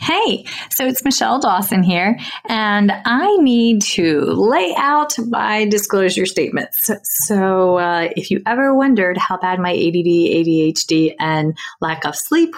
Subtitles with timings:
[0.00, 6.88] Hey, so it's Michelle Dawson here, and I need to lay out my disclosure statements.
[7.24, 12.54] So, uh, if you ever wondered how bad my ADD, ADHD, and lack of sleep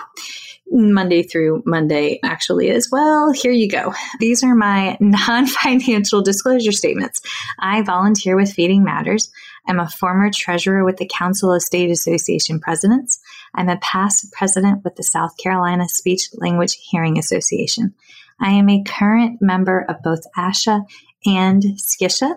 [0.71, 3.95] Monday through Monday actually is, well, here you go.
[4.19, 7.21] These are my non financial disclosure statements.
[7.59, 9.31] I volunteer with Feeding Matters.
[9.71, 13.21] I'm a former treasurer with the Council of State Association Presidents.
[13.55, 17.95] I'm a past president with the South Carolina Speech Language Hearing Association.
[18.41, 20.85] I am a current member of both ASHA
[21.25, 22.35] and SCISHA.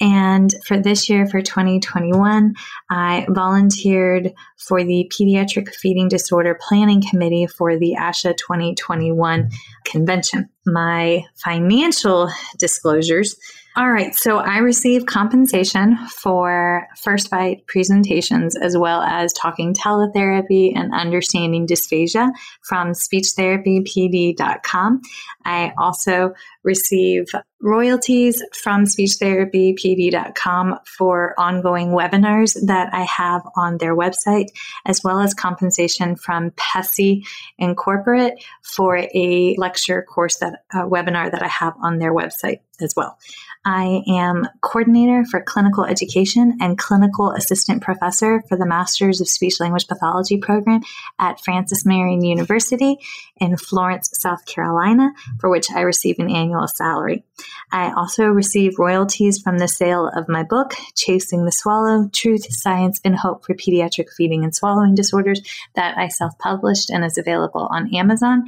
[0.00, 2.54] And for this year, for 2021,
[2.88, 9.50] I volunteered for the Pediatric Feeding Disorder Planning Committee for the ASHA 2021
[9.84, 10.48] convention.
[10.64, 13.36] My financial disclosures
[13.74, 14.14] all right.
[14.14, 21.66] So I receive compensation for First Bite presentations as well as talking teletherapy and understanding
[21.66, 25.00] dysphagia from speechtherapypd.com.
[25.46, 26.34] I also
[26.64, 27.26] receive
[27.60, 34.48] royalties from speechtherapypd.com for ongoing webinars that I have on their website,
[34.84, 37.24] as well as compensation from PESI
[37.58, 42.94] Incorporate for a lecture course that a webinar that I have on their website as
[42.96, 43.18] well.
[43.64, 49.60] I am coordinator for clinical education and clinical assistant professor for the Masters of Speech
[49.60, 50.80] Language Pathology program
[51.20, 52.98] at Francis Marion University
[53.36, 57.24] in Florence, South Carolina, for which I receive an annual salary.
[57.70, 63.00] I also receive royalties from the sale of my book, Chasing the Swallow Truth, Science,
[63.04, 65.40] and Hope for Pediatric Feeding and Swallowing Disorders,
[65.74, 68.44] that I self published and is available on Amazon.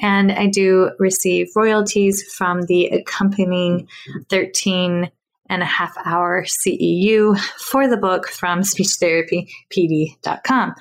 [0.00, 3.88] And I do receive royalties from the accompanying
[4.28, 5.10] 13
[5.50, 10.74] and a half hour CEU for the book from speechtherapypd.com.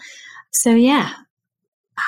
[0.52, 1.14] So, yeah,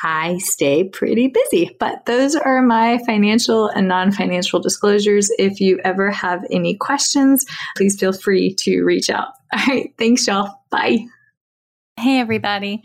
[0.04, 1.76] I stay pretty busy.
[1.80, 5.30] But those are my financial and non financial disclosures.
[5.38, 9.30] If you ever have any questions, please feel free to reach out.
[9.54, 9.94] All right.
[9.98, 10.54] Thanks, y'all.
[10.70, 11.06] Bye.
[11.98, 12.84] Hey, everybody.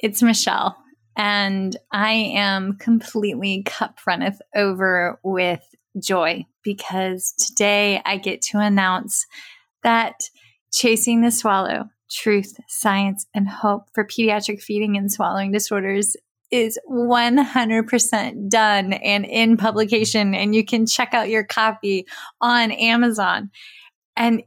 [0.00, 0.76] It's Michelle,
[1.14, 5.62] and I am completely cup runneth over with
[6.02, 9.26] joy because today I get to announce
[9.82, 10.14] that
[10.72, 16.16] Chasing the Swallow Truth, Science, and Hope for Pediatric Feeding and Swallowing Disorders
[16.50, 22.06] is 100% done and in publication, and you can check out your copy
[22.40, 23.50] on Amazon.
[24.16, 24.42] And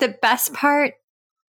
[0.00, 0.94] the best part,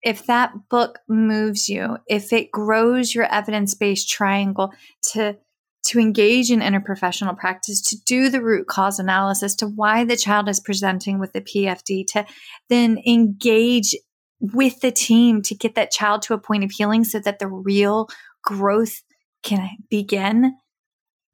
[0.02, 4.74] if that book moves you, if it grows your evidence based triangle
[5.14, 5.38] to
[5.86, 10.48] to engage in interprofessional practice, to do the root cause analysis to why the child
[10.48, 12.26] is presenting with the PFD, to
[12.70, 13.94] then engage
[14.40, 17.48] with the team to get that child to a point of healing so that the
[17.48, 18.08] real
[18.44, 19.02] growth
[19.44, 20.56] can I begin,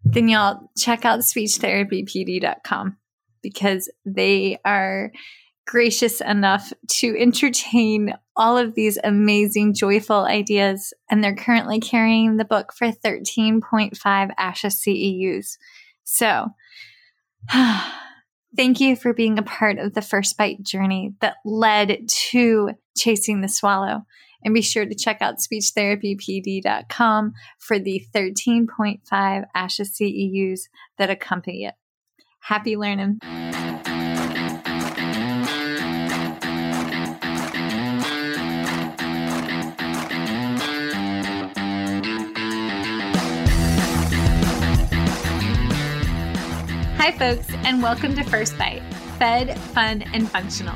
[0.03, 2.97] then y'all check out speechtherapypd.com
[3.41, 5.11] because they are
[5.69, 10.93] gracious enough to entertain all of these amazing, joyful ideas.
[11.11, 15.57] And they're currently carrying the book for 13.5 ASHA CEUs.
[16.03, 16.47] So,
[18.55, 21.99] thank you for being a part of the first bite journey that led
[22.31, 24.05] to chasing the swallow.
[24.43, 30.61] And be sure to check out speechtherapypd.com for the 13.5 ASHA CEUs
[30.97, 31.75] that accompany it.
[32.41, 33.19] Happy learning.
[46.97, 48.83] Hi, folks, and welcome to First Bite
[49.17, 50.75] Fed, Fun, and Functional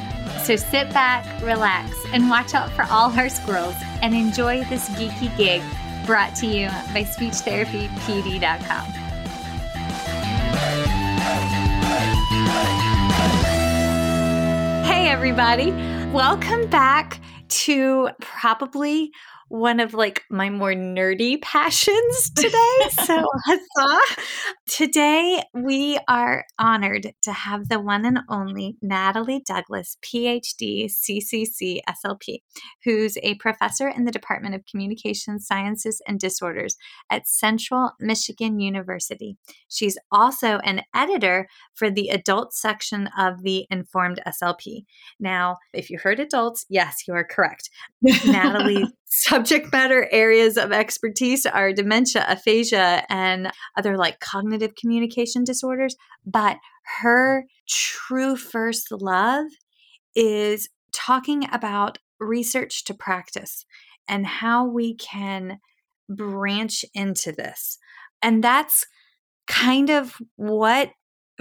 [0.39, 5.35] So sit back, relax, and watch out for all our squirrels and enjoy this geeky
[5.37, 5.61] gig
[6.05, 8.85] brought to you by SpeechTherapyPD.com.
[14.83, 15.71] Hey, everybody.
[16.11, 17.19] Welcome back
[17.49, 19.13] to probably
[19.51, 22.77] one of like my more nerdy passions today.
[23.03, 23.99] so, huzzah.
[24.65, 32.37] Today, we are honored to have the one and only Natalie Douglas, PhD, CCC, SLP,
[32.85, 36.77] who's a professor in the Department of Communication Sciences and Disorders
[37.09, 39.35] at Central Michigan University.
[39.67, 44.85] She's also an editor for the adult section of the Informed SLP.
[45.19, 47.69] Now, if you heard adults, yes, you are correct.
[48.01, 55.97] Natalie subject matter areas of expertise are dementia, aphasia, and other like cognitive communication disorders.
[56.25, 56.57] But
[57.01, 59.45] her true first love
[60.15, 63.65] is talking about research to practice
[64.07, 65.59] and how we can
[66.09, 67.77] branch into this.
[68.21, 68.85] And that's
[69.47, 70.91] kind of what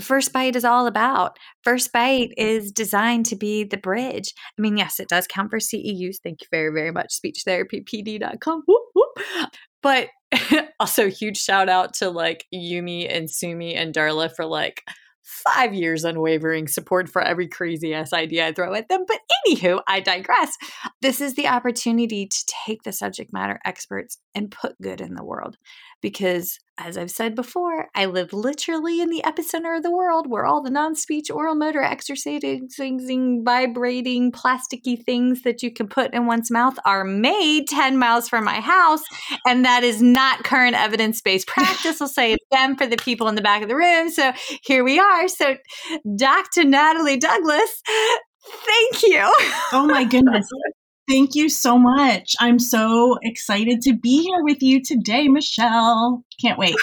[0.00, 1.38] First Bite is all about.
[1.64, 2.46] First Bite mm-hmm.
[2.46, 4.32] is designed to be the bridge.
[4.58, 6.16] I mean, yes, it does count for CEUs.
[6.22, 7.14] Thank you very, very much.
[7.24, 8.62] SpeechTherapyPD.com.
[8.66, 9.50] Whoop, whoop.
[9.82, 10.08] But
[10.80, 14.82] also, huge shout out to like Yumi and Sumi and Darla for like
[15.30, 19.04] five years unwavering support for every crazy ass idea I throw at them.
[19.06, 20.56] But anywho, I digress.
[21.02, 25.24] This is the opportunity to take the subject matter experts and put good in the
[25.24, 25.56] world
[26.00, 30.46] because as I've said before, I live literally in the epicenter of the world where
[30.46, 36.26] all the non speech, oral motor, exercising, vibrating, plasticky things that you can put in
[36.26, 39.02] one's mouth are made 10 miles from my house.
[39.46, 42.00] And that is not current evidence based practice.
[42.00, 44.08] I'll say it's them for the people in the back of the room.
[44.10, 44.32] So
[44.62, 45.28] here we are.
[45.28, 45.56] So,
[46.16, 46.64] Dr.
[46.64, 47.82] Natalie Douglas,
[48.46, 49.20] thank you.
[49.72, 50.48] Oh my goodness.
[51.10, 52.36] Thank you so much.
[52.38, 56.24] I'm so excited to be here with you today, Michelle.
[56.40, 56.76] Can't wait.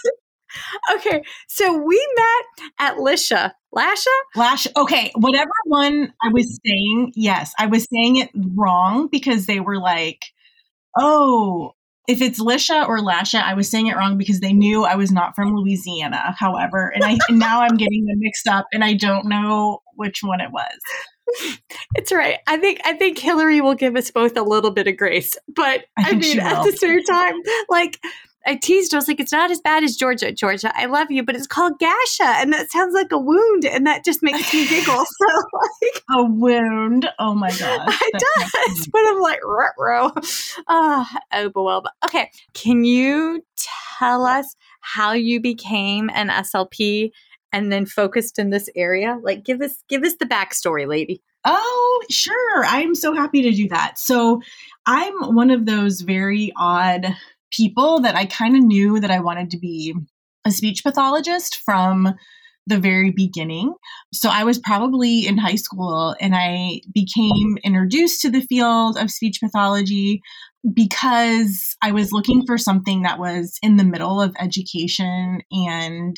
[0.94, 3.50] okay, so we met at Lisha.
[3.74, 4.06] Lasha?
[4.36, 4.68] Lash.
[4.76, 9.80] Okay, whatever one I was saying, yes, I was saying it wrong because they were
[9.80, 10.20] like,
[10.96, 11.72] oh,
[12.06, 15.10] if it's Lisha or Lasha, I was saying it wrong because they knew I was
[15.10, 16.36] not from Louisiana.
[16.38, 20.20] However, and I and now I'm getting them mixed up, and I don't know which
[20.22, 20.78] one it was
[21.94, 22.38] it's right.
[22.46, 25.84] I think I think Hillary will give us both a little bit of grace, but
[25.96, 27.34] I, I mean, at the same time,
[27.68, 27.98] like
[28.46, 30.32] I teased, I was like, it's not as bad as Georgia.
[30.32, 33.86] Georgia, I love you, but it's called Gasha, and that sounds like a wound, and
[33.86, 35.04] that just makes me giggle.
[35.20, 35.26] So,
[35.82, 37.08] like, a wound.
[37.18, 38.88] Oh my god, it does.
[38.90, 40.10] But I'm like, row.
[40.68, 42.30] Oh, oh, but okay.
[42.54, 43.44] Can you
[43.98, 47.10] tell us how you became an SLP
[47.52, 49.18] and then focused in this area?
[49.22, 51.22] Like give us give us the backstory, lady.
[51.44, 52.64] Oh, sure.
[52.66, 53.98] I'm so happy to do that.
[53.98, 54.42] So
[54.86, 57.06] I'm one of those very odd
[57.50, 59.94] people that I kind of knew that I wanted to be
[60.44, 62.14] a speech pathologist from
[62.66, 63.74] the very beginning.
[64.12, 69.10] So I was probably in high school and I became introduced to the field of
[69.10, 70.22] speech pathology
[70.72, 76.16] because I was looking for something that was in the middle of education and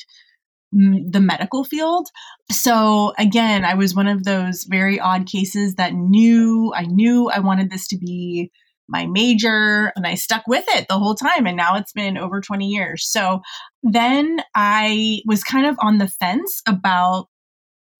[0.72, 2.08] the medical field.
[2.50, 7.40] So again, I was one of those very odd cases that knew I knew I
[7.40, 8.50] wanted this to be
[8.88, 12.40] my major and I stuck with it the whole time and now it's been over
[12.40, 13.06] 20 years.
[13.06, 13.40] So
[13.82, 17.28] then I was kind of on the fence about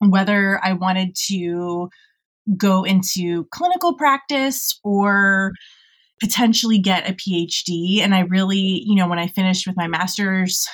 [0.00, 1.88] whether I wanted to
[2.56, 5.52] go into clinical practice or
[6.20, 10.66] potentially get a PhD and I really, you know, when I finished with my master's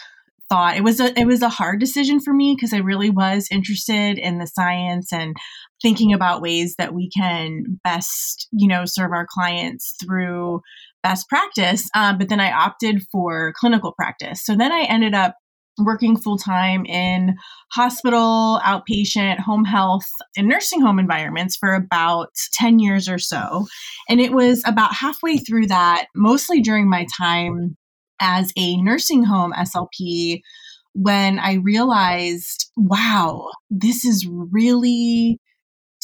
[0.49, 3.49] thought it was a it was a hard decision for me because I really was
[3.51, 5.37] interested in the science and
[5.83, 10.61] thinking about ways that we can best you know serve our clients through
[11.03, 15.35] best practice um, but then I opted for clinical practice so then I ended up
[15.79, 17.37] working full time in
[17.73, 23.67] hospital, outpatient, home health, and nursing home environments for about 10 years or so.
[24.09, 27.77] And it was about halfway through that, mostly during my time
[28.21, 30.41] as a nursing home SLP,
[30.95, 35.39] when I realized, wow, this is really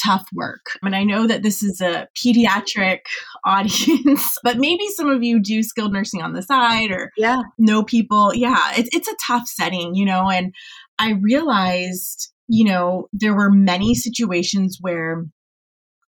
[0.04, 0.78] tough work.
[0.82, 3.00] And I know that this is a pediatric
[3.44, 7.42] audience, but maybe some of you do skilled nursing on the side or yeah.
[7.58, 8.34] know people.
[8.34, 10.54] Yeah, it's it's a tough setting, you know, and
[10.98, 15.24] I realized, you know, there were many situations where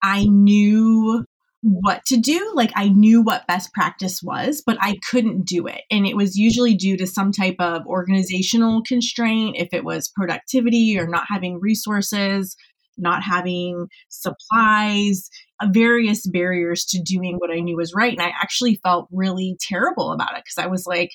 [0.02, 1.25] I knew
[1.62, 2.52] what to do.
[2.55, 5.83] Like I knew what best practice was, but I couldn't do it.
[5.90, 10.99] And it was usually due to some type of organizational constraint, if it was productivity
[10.99, 12.57] or not having resources,
[12.97, 15.29] not having supplies,
[15.61, 18.12] uh, various barriers to doing what I knew was right.
[18.12, 21.11] And I actually felt really terrible about it because I was like,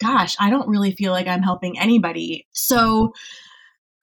[0.00, 2.46] gosh, I don't really feel like I'm helping anybody.
[2.52, 3.12] So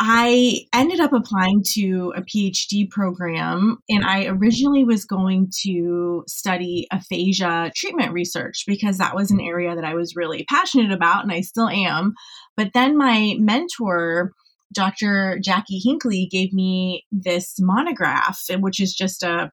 [0.05, 6.87] I ended up applying to a PhD program, and I originally was going to study
[6.91, 11.31] aphasia treatment research because that was an area that I was really passionate about, and
[11.31, 12.15] I still am.
[12.57, 14.33] But then my mentor,
[14.73, 15.39] Dr.
[15.41, 19.49] Jackie Hinckley, gave me this monograph, which is just a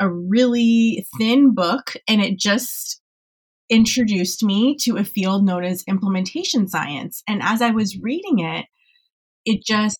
[0.00, 3.00] a really thin book, and it just
[3.70, 7.22] introduced me to a field known as implementation science.
[7.28, 8.66] And as I was reading it,
[9.44, 9.98] it just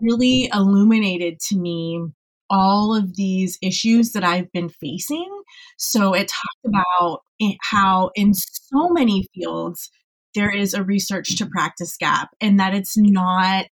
[0.00, 2.02] really illuminated to me
[2.50, 5.30] all of these issues that I've been facing.
[5.78, 7.22] So it talked about
[7.62, 9.90] how in so many fields
[10.34, 13.66] there is a research to practice gap and that it's not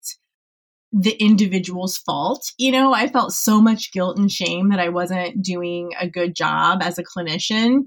[0.92, 2.42] the individual's fault.
[2.58, 6.36] You know, I felt so much guilt and shame that I wasn't doing a good
[6.36, 7.82] job as a clinician.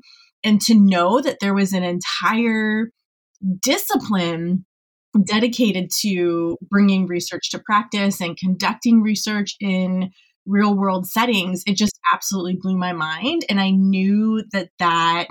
[0.45, 2.91] And to know that there was an entire
[3.61, 4.65] discipline
[5.25, 10.11] dedicated to bringing research to practice and conducting research in
[10.47, 13.45] real world settings, it just absolutely blew my mind.
[13.49, 15.29] And I knew that that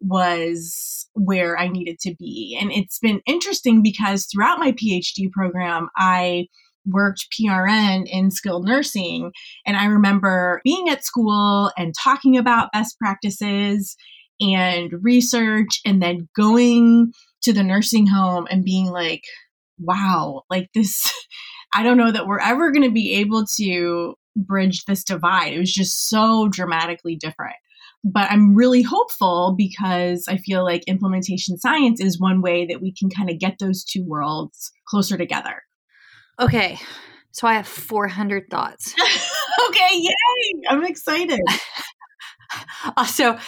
[0.00, 2.58] was where I needed to be.
[2.60, 6.46] And it's been interesting because throughout my PhD program, I
[6.86, 9.32] worked PRN in skilled nursing.
[9.66, 13.96] And I remember being at school and talking about best practices
[14.40, 19.22] and research, and then going to the nursing home and being like,
[19.78, 21.10] wow, like this,
[21.74, 25.52] I don't know that we're ever going to be able to bridge this divide.
[25.52, 27.56] It was just so dramatically different.
[28.02, 32.94] But I'm really hopeful because I feel like implementation science is one way that we
[32.94, 35.62] can kind of get those two worlds closer together.
[36.40, 36.78] Okay.
[37.32, 38.94] So I have 400 thoughts.
[39.68, 40.62] okay, yay!
[40.68, 41.40] I'm excited.
[42.96, 43.38] also,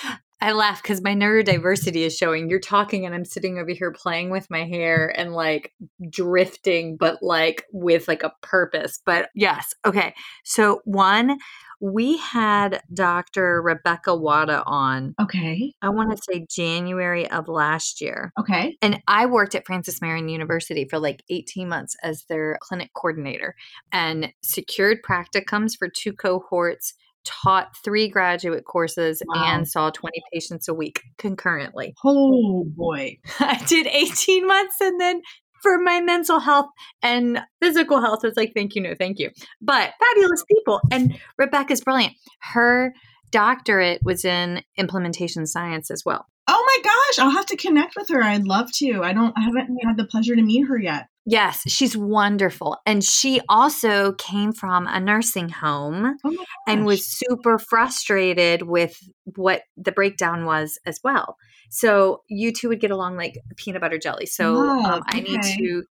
[0.42, 2.50] I laugh because my neurodiversity is showing.
[2.50, 5.72] You're talking, and I'm sitting over here playing with my hair and like
[6.10, 9.00] drifting, but like with like a purpose.
[9.06, 10.14] But yes, okay.
[10.42, 11.38] So, one,
[11.80, 13.62] we had Dr.
[13.62, 15.14] Rebecca Wada on.
[15.20, 15.74] Okay.
[15.80, 18.32] I want to say January of last year.
[18.38, 18.76] Okay.
[18.82, 23.54] And I worked at Francis Marion University for like 18 months as their clinic coordinator
[23.92, 26.94] and secured practicums for two cohorts
[27.24, 29.42] taught three graduate courses wow.
[29.46, 31.94] and saw 20 patients a week concurrently.
[32.04, 33.18] Oh boy.
[33.40, 35.22] I did 18 months and then
[35.62, 36.66] for my mental health
[37.02, 39.30] and physical health, it's like, thank you, no, thank you.
[39.60, 40.80] But fabulous people.
[40.90, 42.14] And Rebecca's brilliant.
[42.40, 42.92] Her
[43.30, 46.26] doctorate was in implementation science as well.
[46.48, 48.22] Oh my gosh, I'll have to connect with her.
[48.22, 49.02] I'd love to.
[49.02, 51.06] I don't I haven't had the pleasure to meet her yet.
[51.24, 52.78] Yes, she's wonderful.
[52.84, 58.98] And she also came from a nursing home oh and was super frustrated with
[59.36, 61.36] what the breakdown was as well.
[61.70, 64.26] So you two would get along like peanut butter jelly.
[64.26, 65.84] So oh, um, I need to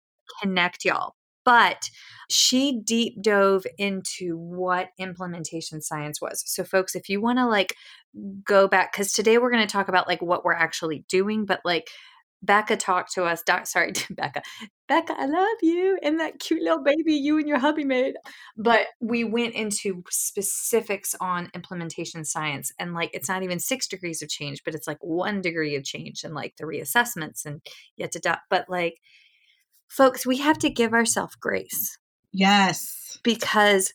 [0.42, 1.14] connect y'all.
[1.48, 1.88] But
[2.28, 6.42] she deep dove into what implementation science was.
[6.44, 7.74] So, folks, if you want to like
[8.44, 11.60] go back, because today we're going to talk about like what we're actually doing, but
[11.64, 11.88] like
[12.42, 13.42] Becca talked to us.
[13.42, 14.42] Doc, sorry, Becca.
[14.88, 18.16] Becca, I love you and that cute little baby you and your hubby made.
[18.58, 22.72] But we went into specifics on implementation science.
[22.78, 25.84] And like, it's not even six degrees of change, but it's like one degree of
[25.84, 27.62] change and like the reassessments and
[27.96, 28.98] yet to, do- but like,
[29.88, 31.98] folks, we have to give ourselves grace.
[32.32, 33.18] Yes.
[33.22, 33.92] Because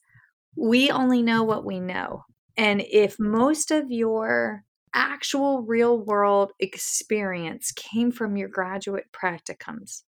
[0.56, 2.24] we only know what we know.
[2.58, 10.04] And if most of your actual real world experience came from your graduate practicums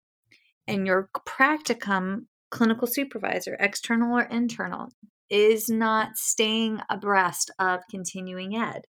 [0.68, 4.90] and your practicum clinical supervisor, external or internal,
[5.30, 8.82] is not staying abreast of continuing ed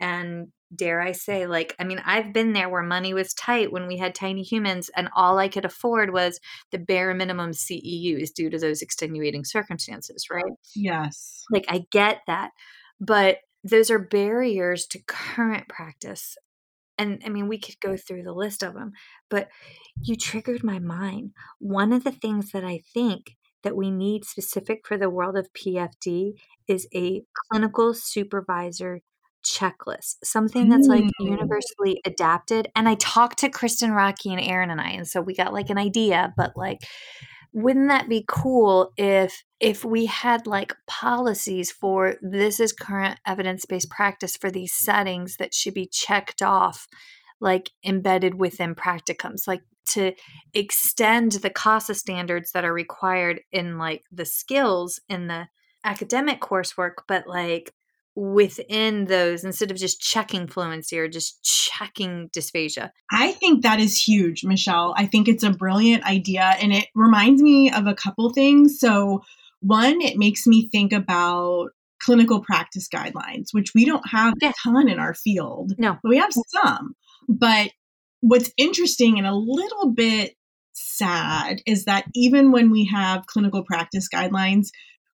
[0.00, 3.86] and dare I say, like, I mean, I've been there where money was tight when
[3.86, 6.40] we had tiny humans, and all I could afford was
[6.72, 10.44] the bare minimum CEUs due to those extenuating circumstances, right?
[10.46, 11.44] Oh, yes.
[11.50, 12.50] Like, I get that.
[13.00, 16.36] But those are barriers to current practice.
[16.98, 18.92] And I mean, we could go through the list of them,
[19.28, 19.48] but
[20.00, 21.32] you triggered my mind.
[21.58, 25.52] One of the things that I think that we need specific for the world of
[25.52, 26.34] PFD
[26.68, 29.00] is a clinical supervisor
[29.50, 31.10] checklist, something that's like Mm.
[31.20, 32.68] universally adapted.
[32.74, 35.70] And I talked to Kristen, Rocky, and Erin and I, and so we got like
[35.70, 36.78] an idea, but like,
[37.52, 43.88] wouldn't that be cool if if we had like policies for this is current evidence-based
[43.88, 46.86] practice for these settings that should be checked off
[47.40, 50.12] like embedded within practicums like to
[50.52, 55.46] extend the KASA standards that are required in like the skills in the
[55.84, 57.72] academic coursework, but like
[58.16, 62.90] within those instead of just checking fluency or just checking dysphagia.
[63.12, 64.94] I think that is huge, Michelle.
[64.96, 68.80] I think it's a brilliant idea and it reminds me of a couple things.
[68.80, 69.22] So,
[69.60, 71.68] one, it makes me think about
[72.02, 75.74] clinical practice guidelines, which we don't have a ton in our field.
[75.78, 75.98] No.
[76.02, 76.94] We have some.
[77.28, 77.70] But
[78.20, 80.34] what's interesting and a little bit
[80.72, 84.68] sad is that even when we have clinical practice guidelines,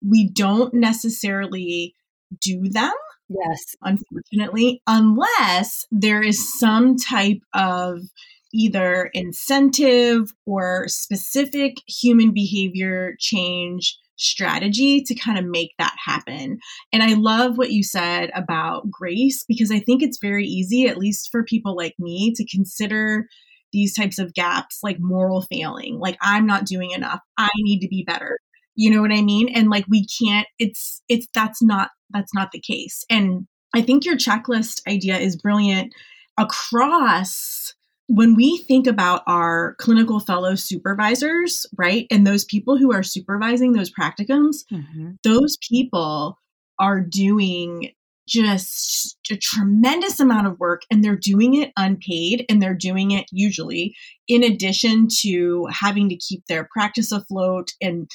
[0.07, 1.95] we don't necessarily
[2.41, 2.93] do them
[3.29, 3.77] Yes.
[3.83, 8.01] unfortunately, unless there is some type of
[8.53, 16.59] either incentive or specific human behavior change strategy to kind of make that happen.
[16.93, 20.99] And I love what you said about grace because I think it's very easy, at
[20.99, 23.27] least for people like me, to consider
[23.73, 27.89] these types of gaps like moral failing, like I'm not doing enough, I need to
[27.89, 28.39] be better.
[28.81, 29.51] You know what I mean?
[29.55, 33.05] And like we can't it's it's that's not that's not the case.
[33.11, 35.93] And I think your checklist idea is brilliant
[36.39, 37.75] across
[38.07, 42.07] when we think about our clinical fellow supervisors, right?
[42.11, 45.11] And those people who are supervising those practicums, Mm-hmm.
[45.25, 46.39] those people
[46.79, 47.93] are doing
[48.27, 53.27] just a tremendous amount of work and they're doing it unpaid and they're doing it
[53.33, 53.95] usually
[54.29, 58.09] in addition to having to keep their practice afloat and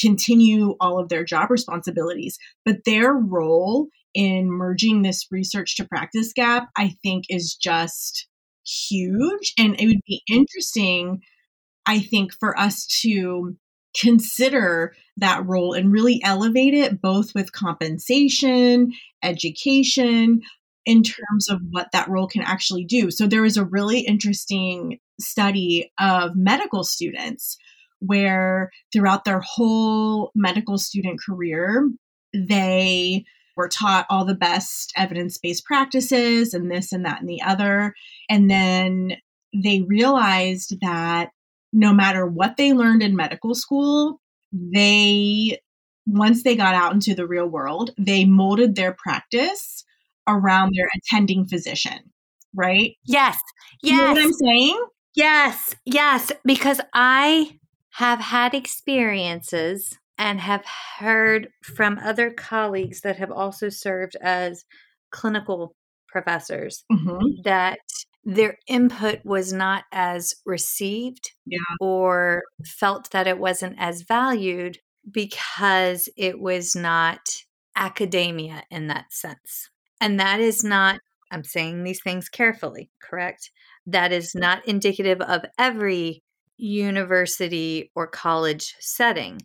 [0.00, 6.32] continue all of their job responsibilities but their role in merging this research to practice
[6.32, 8.26] gap i think is just
[8.64, 11.20] huge and it would be interesting
[11.86, 13.56] i think for us to
[13.98, 20.40] consider that role and really elevate it both with compensation, education,
[20.84, 23.10] in terms of what that role can actually do.
[23.10, 27.56] So there was a really interesting study of medical students
[28.04, 31.90] where throughout their whole medical student career,
[32.34, 33.24] they
[33.56, 37.94] were taught all the best evidence based practices and this and that and the other.
[38.30, 39.12] And then
[39.54, 41.30] they realized that
[41.72, 44.20] no matter what they learned in medical school,
[44.52, 45.58] they,
[46.06, 49.84] once they got out into the real world, they molded their practice
[50.26, 51.98] around their attending physician,
[52.54, 52.96] right?
[53.06, 53.36] Yes.
[53.82, 54.16] You know Yes.
[54.16, 54.86] what I'm saying?
[55.14, 57.58] Yes, yes, because I
[57.92, 60.64] have had experiences and have
[60.98, 64.64] heard from other colleagues that have also served as
[65.10, 65.74] clinical
[66.08, 67.42] professors Mhm.
[67.44, 67.78] that
[68.24, 71.58] their input was not as received Yeah.
[71.80, 74.78] or felt that it wasn't as valued
[75.10, 77.20] because it was not
[77.74, 79.70] academia in that sense.
[80.00, 81.00] And that is not,
[81.30, 83.50] I'm saying these things carefully, correct?
[83.86, 86.21] That is not indicative of every
[86.62, 89.40] university or college setting.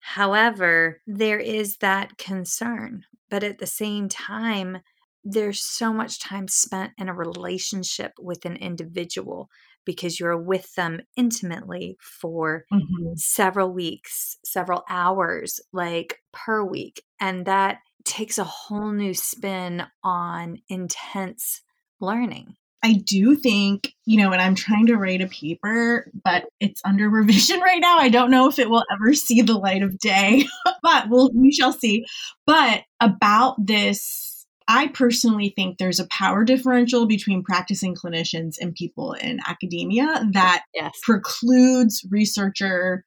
[0.00, 3.04] However, there is that concern.
[3.30, 4.78] But at the same time,
[5.24, 9.50] there's so much time spent in a relationship with an individual
[9.84, 13.14] because you're with them intimately for Mhm.
[13.14, 17.02] several weeks, several hours, like per week.
[17.20, 21.62] And that takes a whole new spin on intense
[22.00, 22.56] learning.
[22.82, 27.08] I do think, you know, and I'm trying to write a paper, but it's under
[27.10, 27.98] revision right now.
[27.98, 30.44] I don't know if it will ever see the light of day,
[30.82, 32.04] but we'll, we shall see.
[32.46, 39.12] But about this, I personally think there's a power differential between practicing clinicians and people
[39.14, 40.98] in academia that Yes.
[41.02, 43.04] precludes researcher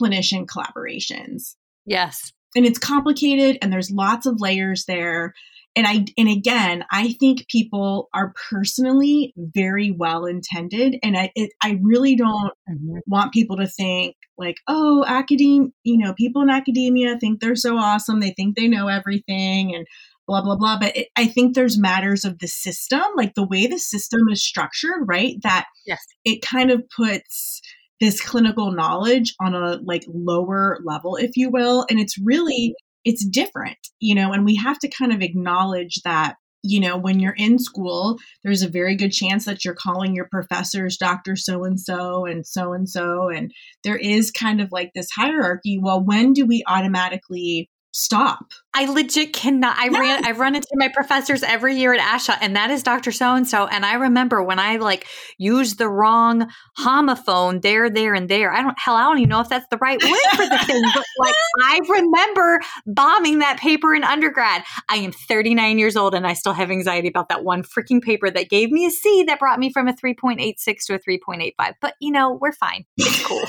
[0.00, 2.32] clinician collaborations Yes.
[2.54, 5.34] and it's complicated and there's lots of layers there
[5.76, 10.96] and i and again i think people are personally very well intended.
[11.02, 12.98] And i it, i really don't mm-hmm.
[13.06, 17.76] want people to think like oh academe you know people in academia think they're so
[17.76, 18.20] awesome.
[18.20, 19.86] They think they know everything and
[20.26, 20.78] blah blah blah.
[20.78, 24.44] But it, i think there's matters of the system like the way the system is
[24.44, 25.36] structured right?
[25.42, 26.00] That yes.
[26.24, 27.60] it kind of puts
[28.00, 31.86] this clinical knowledge on a like lower level if you will.
[31.90, 32.89] And it's really mm-hmm.
[33.04, 37.20] It's different you know and we have to kind of acknowledge that you know, when
[37.20, 41.36] you're in school, there's a very good chance that you're calling your professors Dr.
[41.36, 43.28] So and so and so and so.
[43.28, 43.52] And
[43.84, 45.78] there is kind of like this hierarchy.
[45.78, 48.52] Well, when do we automatically stop.
[48.72, 49.76] I legit cannot.
[49.78, 50.24] I ran.
[50.24, 53.46] I run into my professors every year at ASHA, and that is Doctor So and
[53.46, 53.66] So.
[53.66, 56.48] And I remember when I like used the wrong
[56.78, 58.52] homophone there, there, and there.
[58.52, 58.78] I don't.
[58.78, 60.82] Hell, I don't even know if that's the right word for the thing.
[60.94, 64.62] But like, I remember bombing that paper in undergrad.
[64.88, 68.30] I am 39 years old, and I still have anxiety about that one freaking paper
[68.30, 71.72] that gave me a C that brought me from a 3.86 to a 3.85.
[71.80, 72.84] But you know, we're fine.
[72.96, 73.42] It's cool.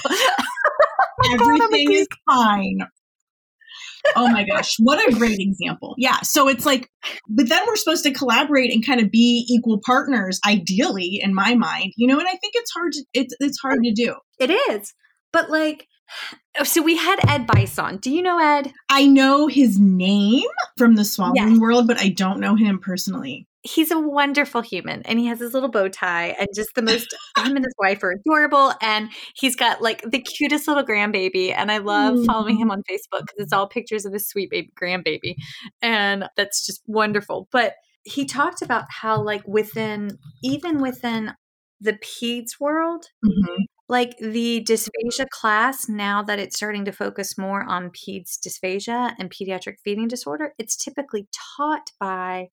[1.32, 2.88] Everything is fine
[4.16, 5.96] oh my gosh, what a great example.
[5.98, 6.20] Yeah.
[6.22, 6.90] So it's like,
[7.28, 11.56] but then we're supposed to collaborate and kind of be equal partners, ideally, in my
[11.56, 14.16] mind, you know, and I think it's hard to, it's, it's hard to do.
[14.40, 14.94] It is.
[15.34, 15.88] But like,
[16.60, 17.98] oh, so we had Ed Bison.
[17.98, 18.74] Do you know Ed?
[18.90, 21.60] I know his name from the swallowing yes.
[21.60, 25.54] world, but I don't know him personally he's a wonderful human and he has his
[25.54, 29.56] little bow tie and just the most him and his wife are adorable and he's
[29.56, 32.26] got like the cutest little grandbaby and i love mm.
[32.26, 35.36] following him on facebook because it's all pictures of his sweet baby grandbaby
[35.82, 41.34] and that's just wonderful but he talked about how like within even within
[41.80, 47.65] the peds world mm-hmm like the dysphagia class, now that it's starting to focus more
[47.65, 51.27] on peds dysphagia and pediatric feeding disorder, it's typically
[51.58, 52.47] taught by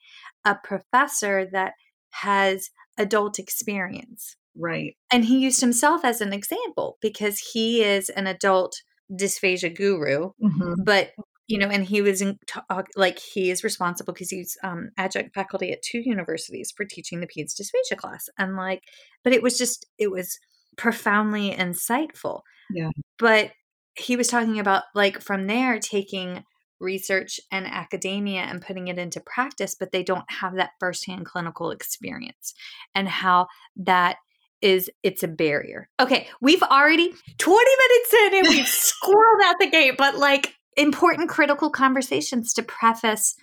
[0.45, 1.75] a professor that
[2.11, 4.35] has adult experience.
[4.57, 4.97] Right.
[5.13, 8.75] And he used himself as an example because he is an adult
[9.13, 10.83] dysphagia guru, mm-hmm.
[10.85, 11.13] but
[11.47, 15.37] you know, and he was in talk, like he is responsible because he's um, adjunct
[15.37, 18.83] faculty at two universities for teaching the peds dysphagia class, and like,
[19.23, 20.37] but it was just it was
[20.79, 22.41] profoundly insightful.
[22.71, 22.91] Yeah.
[23.19, 23.51] But
[23.95, 26.45] he was talking about like from there taking
[26.81, 31.71] research and academia and putting it into practice, but they don't have that firsthand clinical
[31.71, 32.55] experience
[32.95, 34.17] and how that
[34.63, 35.89] is it's a barrier.
[36.01, 41.29] Okay, we've already 20 minutes in and we've squirreled out the gate, but like important
[41.29, 43.35] critical conversations to preface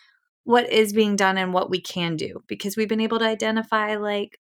[0.46, 3.96] what is being done and what we can do because we've been able to identify
[3.96, 4.40] like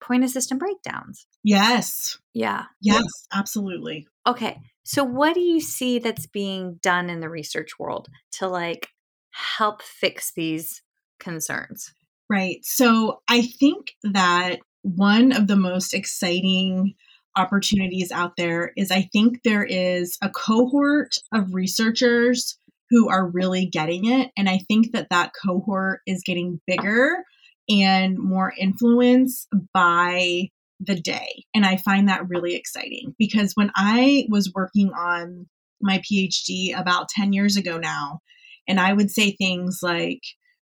[0.00, 1.26] point of system breakdowns.
[1.42, 2.18] Yes.
[2.34, 2.64] Yeah.
[2.80, 4.06] Yes, absolutely.
[4.26, 4.58] Okay.
[4.84, 8.88] So what do you see that's being done in the research world to like
[9.30, 10.82] help fix these
[11.18, 11.92] concerns?
[12.28, 12.58] Right.
[12.62, 16.94] So I think that one of the most exciting
[17.36, 22.58] opportunities out there is I think there is a cohort of researchers
[22.90, 24.30] who are really getting it.
[24.36, 27.24] And I think that that cohort is getting bigger
[27.68, 30.48] and more influence by
[30.80, 31.44] the day.
[31.54, 35.46] And I find that really exciting because when I was working on
[35.80, 38.20] my PhD about 10 years ago now,
[38.68, 40.20] and I would say things like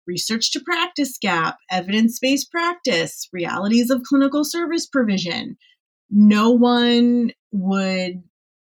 [0.07, 5.57] research to practice gap, evidence based practice, realities of clinical service provision,
[6.09, 8.23] no one would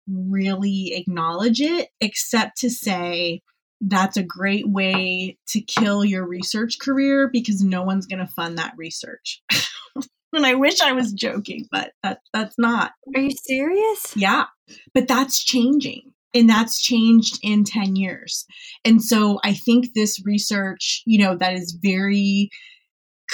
[0.08, 3.40] really acknowledge it except to say,
[3.80, 8.58] that's a great way to kill your research career because no one's going to fund
[8.58, 9.42] that research.
[10.32, 12.92] and I wish I was joking, but that, that's not.
[13.14, 14.14] Are you serious?
[14.16, 14.44] Yeah.
[14.92, 16.12] But that's changing.
[16.34, 18.46] And that's changed in 10 years.
[18.84, 22.50] And so I think this research, you know, that is very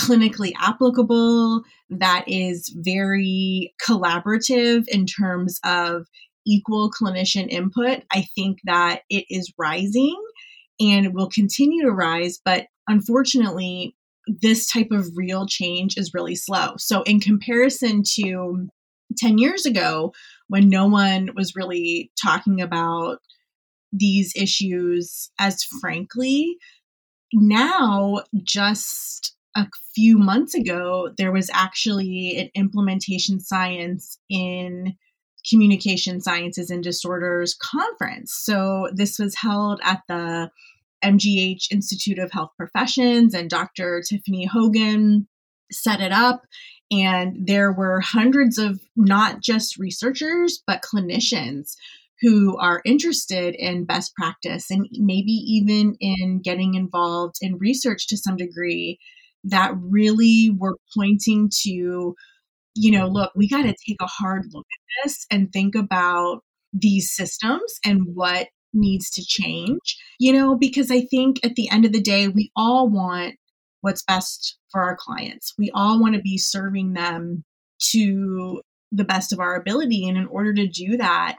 [0.01, 6.07] clinically applicable, that is very collaborative in terms of
[6.47, 10.17] equal clinician input, I think that it is rising
[10.81, 12.39] and will continue to rise.
[12.45, 16.75] But unfortunately, this type of real change is really slow.
[16.79, 18.69] So, in comparison to
[19.19, 20.13] 10 years ago,
[20.49, 23.19] when no one was really talking about
[23.93, 26.57] these issues as frankly,
[27.33, 34.97] now just a few months ago, there was actually an implementation science in
[35.49, 38.35] Communication Sciences and Disorders conference.
[38.35, 40.51] So this was held at the
[41.05, 44.03] MGH Institute of Health Professions, and Dr.
[44.09, 45.29] Tiffany Hogan
[45.71, 46.43] set it up.
[46.91, 51.75] And there were hundreds of not just researchers, but clinicians
[52.23, 58.17] who are interested in best practice and maybe even in getting involved in research to
[58.17, 58.99] some degree
[59.45, 62.15] that really were pointing to
[62.77, 66.41] you know, look, we got to take a hard look at this and think about
[66.73, 71.85] these systems and what needs to change, you know, because I think at the end
[71.85, 73.37] of the day, we all want
[73.81, 75.55] what's best for our clients.
[75.59, 77.45] We all want to be serving them
[77.93, 78.61] to
[78.93, 80.09] the best of our ability.
[80.09, 81.37] And in order to do that,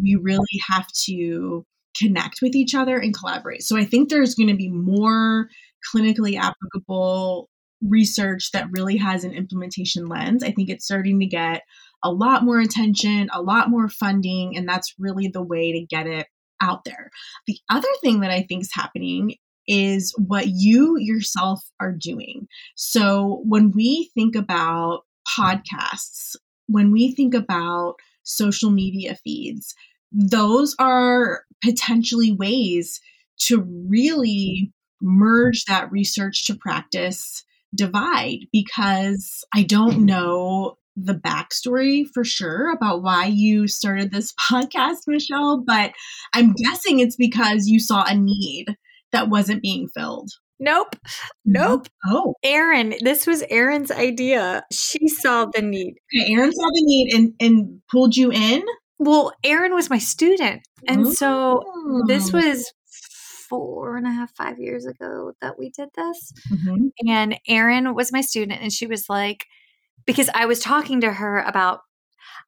[0.00, 1.64] we really have to
[1.98, 3.62] connect with each other and collaborate.
[3.62, 5.48] So I think there's going to be more
[5.94, 7.48] clinically applicable
[7.82, 10.42] research that really has an implementation lens.
[10.42, 11.62] I think it's starting to get
[12.02, 16.06] a lot more attention, a lot more funding, and that's really the way to get
[16.06, 16.26] it
[16.60, 17.10] out there.
[17.46, 19.34] The other thing that I think is happening
[19.68, 22.46] is what you yourself are doing.
[22.76, 25.02] So when we think about
[25.38, 26.36] podcasts,
[26.68, 29.74] when we think about social media feeds,
[30.12, 33.00] those are potentially ways
[33.38, 37.44] to really merge that research to practice
[37.76, 40.04] divide because I don't mm.
[40.04, 45.92] know the backstory for sure about why you started this podcast, Michelle, but
[46.34, 48.76] I'm guessing it's because you saw a need
[49.12, 50.30] that wasn't being filled.
[50.58, 50.96] Nope.
[51.44, 51.88] Nope.
[52.06, 52.34] Oh.
[52.42, 54.64] Erin, this was Erin's idea.
[54.72, 55.96] She saw the need.
[56.14, 58.64] Okay, Erin saw the need and, and pulled you in?
[58.98, 60.62] Well, Erin was my student.
[60.88, 61.62] And so
[62.06, 62.38] this Oh.
[62.38, 62.72] was
[63.48, 66.32] four and a half, five years ago that we did this.
[66.52, 66.90] Mhm.
[67.08, 69.46] And Erin was my student, and she was like,
[70.06, 71.80] because I was talking to her about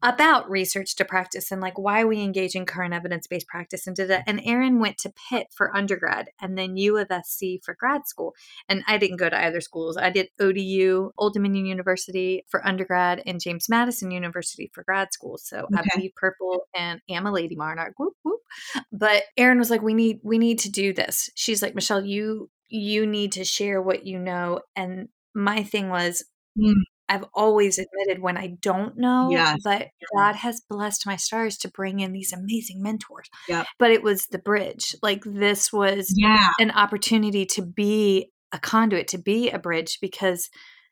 [0.03, 4.11] about research to practice and like why we engage in current evidence-based practice and did
[4.11, 4.23] it.
[4.27, 8.35] And Erin went to Pitt for undergrad and then U of SC for grad school.
[8.69, 9.97] And I didn't go to either schools.
[9.97, 15.39] I did ODU, Old Dominion University for undergrad and James Madison University for grad school.
[15.39, 15.91] So I Okay.
[15.95, 17.95] bleed purple and am a lady monarch.
[17.99, 18.41] Whoop whoop.
[18.93, 21.31] But Erin was like, we need we need to do this.
[21.35, 24.61] She's like, Michelle, you you need to share what you know.
[24.77, 26.25] And my thing was
[26.59, 26.75] Mm.
[27.09, 29.61] I've always admitted when I don't know, Yes.
[29.65, 33.29] but God has blessed my stars to bring in these amazing mentors.
[33.49, 33.67] Yep.
[33.79, 34.95] But it was the bridge.
[35.03, 36.51] Like this was Yeah.
[36.61, 40.49] an opportunity to be a conduit, to be a bridge because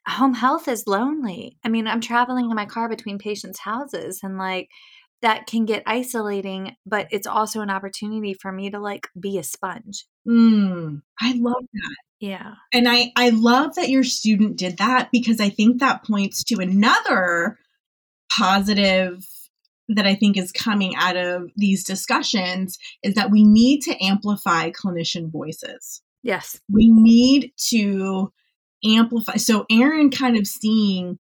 [0.07, 1.57] home health is lonely.
[1.65, 4.69] I mean, I'm traveling in my car between patients' houses and like
[5.21, 9.43] that can get isolating, but it's also an opportunity for me to like be a
[9.43, 10.05] sponge.
[10.27, 11.01] Mm.
[11.19, 11.95] I love that.
[12.19, 12.53] Yeah.
[12.73, 16.61] And I, I love that your student did that because I think that points to
[16.61, 17.57] another
[18.31, 19.25] positive
[19.89, 24.69] that I think is coming out of these discussions is that we need to amplify
[24.71, 26.01] clinician voices.
[26.23, 26.59] Yes.
[26.69, 28.33] We need to
[28.83, 29.35] amplify.
[29.35, 31.17] So Erin kind of seeing,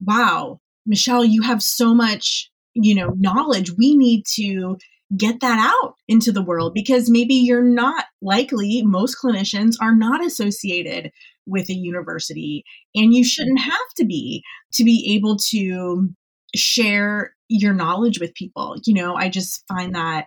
[0.00, 3.72] wow, Michelle, you have so much, you know, knowledge.
[3.76, 4.76] We need to
[5.16, 10.24] get that out into the world because maybe you're not likely most clinicians are not
[10.24, 11.10] associated
[11.46, 16.08] with a university and you shouldn't have to be to be able to
[16.54, 20.26] share your knowledge with people you know i just find that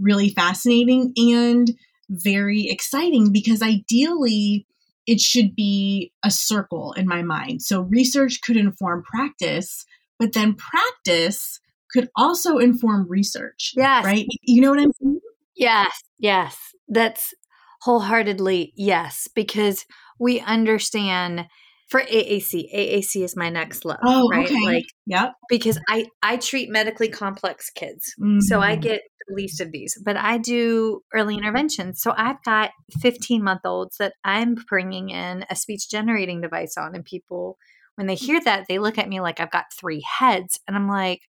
[0.00, 1.72] really fascinating and
[2.08, 4.66] very exciting because ideally
[5.06, 9.84] it should be a circle in my mind so research could inform practice
[10.18, 11.60] but then practice
[11.92, 14.04] could also inform research Yes.
[14.04, 15.20] right you know what i'm saying
[15.54, 16.56] Yes, yes.
[16.88, 17.34] That's
[17.82, 19.84] wholeheartedly yes, because
[20.18, 21.46] we understand
[21.88, 22.70] for AAC.
[22.74, 24.46] AAC is my next love, Oh, right?
[24.46, 24.64] okay.
[24.64, 28.14] Like yep because I I treat medically complex kids.
[28.40, 28.82] So I Mhm.
[28.82, 31.94] get the least of these, but I do early intervention.
[31.94, 36.94] So I've got 15 month olds that I'm bringing in a speech generating device on,
[36.94, 37.58] and people,
[37.96, 40.58] when they hear that, they look at me like I've got three heads.
[40.66, 41.20] And I'm like,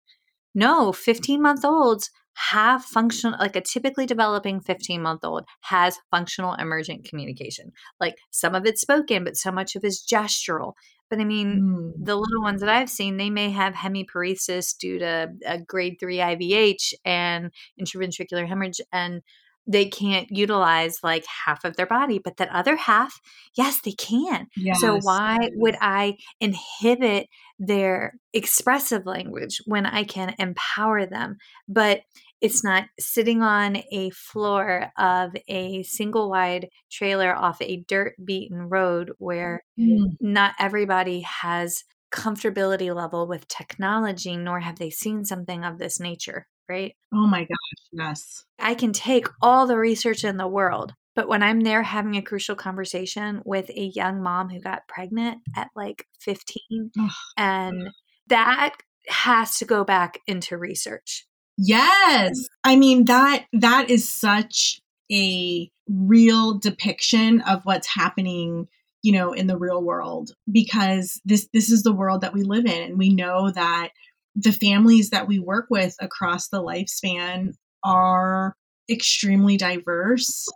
[0.54, 6.54] no, 15 month olds have functional, like a typically developing 15 month old has functional
[6.56, 7.72] emergent communication.
[8.00, 10.74] Like some of it's spoken, but so much of it's gestural.
[11.10, 12.06] But I mean, Mm.
[12.06, 16.18] the little ones that I've seen, they may have hemiparesis due to a grade three
[16.18, 19.22] IVH and intraventricular hemorrhage, and
[19.68, 23.20] they can't utilize like half of their body, but that other half,
[23.56, 24.48] yes, they can.
[24.72, 27.28] So why would I inhibit
[27.60, 31.38] their expressive language when I can empower them?
[31.68, 32.02] But
[32.42, 38.70] it's not sitting on a floor of a single wide trailer off a dirt beaten
[38.70, 40.18] road where Mm.
[40.20, 46.46] not everybody has comfortability level with technology nor have they seen something of this nature
[46.70, 51.28] right oh my gosh yes i can take all the research in the world but
[51.28, 55.70] when i'm there having a crucial conversation with a young mom who got pregnant at
[55.76, 57.12] like 15 Ugh.
[57.38, 57.90] and
[58.28, 58.76] that
[59.08, 61.26] has to go back into research
[61.58, 62.48] Yes.
[62.64, 68.68] I mean that that is such a real depiction of what's happening,
[69.02, 72.66] you know, in the real world because this this is the world that we live
[72.66, 73.90] in and we know that
[74.36, 78.56] the families that we work with across the lifespan are
[78.90, 80.48] extremely diverse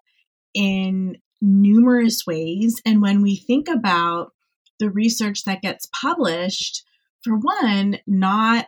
[0.53, 2.81] in numerous ways.
[2.85, 4.31] And when we think about
[4.79, 6.83] the research that gets published,
[7.23, 8.67] for one, not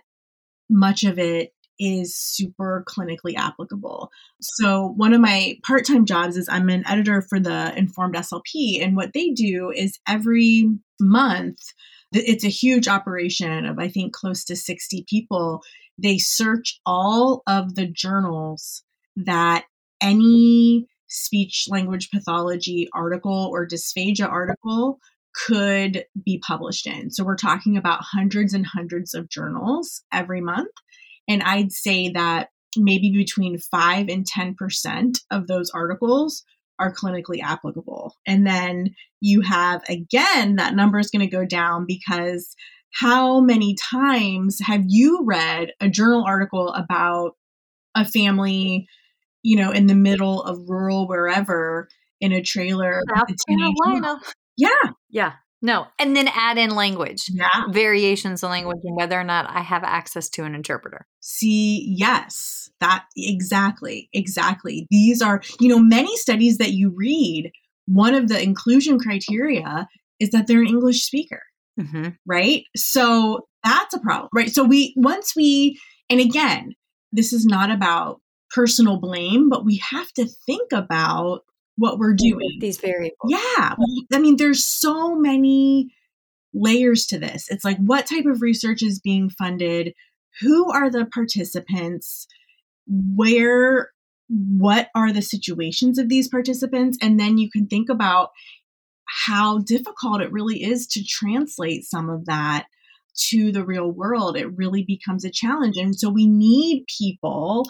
[0.69, 4.11] much of it is super clinically applicable.
[4.41, 8.83] So, one of my part time jobs is I'm an editor for the Informed SLP.
[8.83, 10.69] And what they do is every
[10.99, 11.59] month,
[12.11, 15.61] it's a huge operation of, I think, close to 60 people.
[15.97, 18.83] They search all of the journals
[19.15, 19.65] that
[20.01, 24.99] any speech language pathology article or dysphagia article
[25.47, 27.11] could be published in.
[27.11, 30.71] So we're talking about hundreds and hundreds of journals every month.
[31.27, 36.43] And I'd say that maybe between 5 and 10% of those articles
[36.79, 38.15] are clinically applicable.
[38.25, 42.55] And then you have, again, that number is going to go down because
[42.91, 47.35] how many times have you read a journal article about
[47.95, 48.87] a family
[49.43, 51.87] you know, in the middle of rural wherever
[52.19, 53.01] in a trailer.
[53.15, 54.19] South Carolina.
[54.57, 54.69] Yeah.
[55.09, 55.33] Yeah.
[55.61, 55.87] No.
[55.99, 57.29] And then add in language.
[57.29, 57.65] Yeah.
[57.69, 61.05] Variations in language and whether or not I have access to an interpreter.
[61.19, 62.69] See, yes.
[62.79, 64.09] That exactly.
[64.13, 64.87] Exactly.
[64.89, 67.51] These are, you know, many studies that you read,
[67.87, 69.87] one of the inclusion criteria
[70.19, 71.41] is that they're an English speaker.
[71.79, 72.09] Mm-hmm.
[72.25, 72.63] Right.
[72.75, 74.29] So that's a problem.
[74.33, 74.49] Right.
[74.49, 76.73] So we, once we, and again,
[77.11, 81.41] this is not about personal blame, but we have to think about
[81.79, 82.57] what we're doing.
[82.59, 83.17] These variables.
[83.27, 83.75] Yeah.
[84.13, 85.91] I mean, there's so many
[86.53, 87.47] layers to this.
[87.49, 89.93] It's like what type of research is being funded?
[90.41, 92.27] Who are the participants?
[92.87, 93.89] Where,
[94.27, 96.97] what are the situations of these participants?
[97.01, 98.29] And then you can think about
[99.05, 102.67] how difficult it really is to translate some of that
[103.29, 104.37] to the real world.
[104.37, 105.77] It really becomes a challenge.
[105.77, 107.67] And so we need people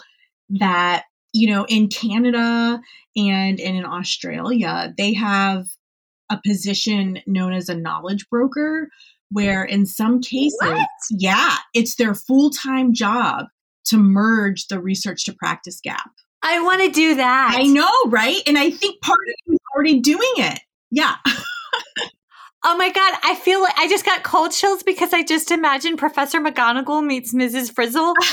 [0.50, 2.80] that you know in Canada
[3.16, 5.66] and, and in Australia they have
[6.30, 8.88] a position known as a knowledge broker
[9.30, 10.88] where in some cases what?
[11.10, 13.46] yeah it's their full-time job
[13.84, 16.10] to merge the research to practice gap
[16.42, 17.54] I want to do that.
[17.56, 18.42] I know, right?
[18.46, 20.60] And I think part of you is already doing it.
[20.90, 21.16] Yeah.
[22.64, 23.14] oh my God.
[23.22, 27.34] I feel like I just got cold chills because I just imagined Professor McGonagall meets
[27.34, 27.72] Mrs.
[27.72, 28.14] Frizzle.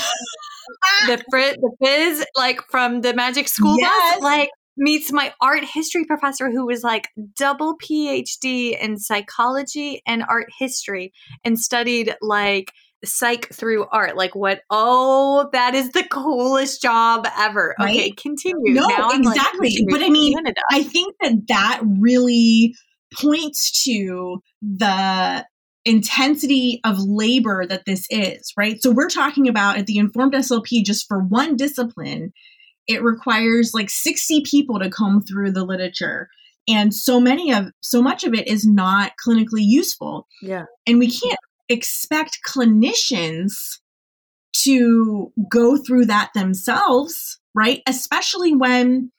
[1.06, 4.16] the frizz, the fizz, like from the Magic School Yes.
[4.16, 10.24] Bus, like meets my art history professor who was like double PhD in psychology and
[10.28, 11.12] art history
[11.44, 12.72] and studied like
[13.04, 14.16] psych through art.
[14.16, 14.62] Like what?
[14.70, 17.74] Oh, that is the coolest job ever.
[17.80, 18.74] Okay, continue.
[18.74, 19.86] No, Now I'm, like, exactly.
[19.90, 20.60] But I mean, Canada.
[20.70, 22.74] I think that that really
[23.20, 25.44] points to the
[25.84, 28.82] intensity of labor that this is, right?
[28.82, 32.32] So we're talking about at the Informed SLP, just for one discipline,
[32.86, 36.28] it requires like 60 people to comb through the literature.
[36.68, 40.26] And so many of so much of it is not clinically useful.
[40.42, 40.64] yeah.
[40.86, 41.38] And we can't
[41.68, 43.52] expect clinicians
[44.64, 47.82] to go through that themselves, right?
[47.86, 49.10] Especially when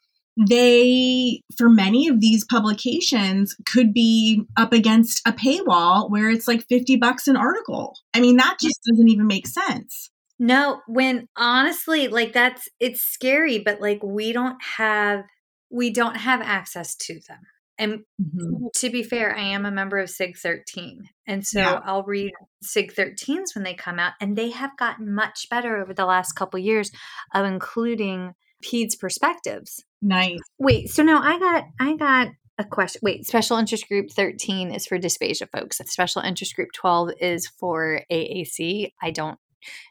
[0.47, 6.65] they, for many of these publications, could be up against a paywall where it's like
[6.67, 7.95] 50 bucks an article.
[8.13, 10.09] I mean, that just doesn't even make sense.
[10.39, 15.25] No, when honestly, like that's it's scary, but like we don't have
[15.69, 17.39] we don't have access to them.
[17.77, 18.67] And mm-hmm.
[18.75, 21.09] to be fair, I am a member of SIG 13.
[21.25, 21.79] And so Yeah.
[21.83, 24.13] I'll read SIG 13s when they come out.
[24.19, 26.91] And they have gotten much better over the last couple years
[27.33, 29.85] of including PEDS perspectives.
[30.01, 30.39] Nice.
[30.57, 32.99] Wait, so now I got I got a question.
[33.03, 35.77] Wait, special interest group 13 is for dysphagia folks.
[35.85, 38.91] Special interest group 12 is for AAC.
[39.01, 39.39] I don't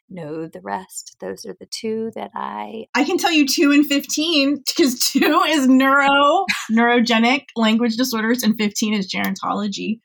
[0.09, 1.17] know the rest.
[1.21, 5.43] Those are the two that I I can tell you two and 15 because two
[5.49, 10.01] is neuro, neurogenic language disorders, and 15 is gerontology.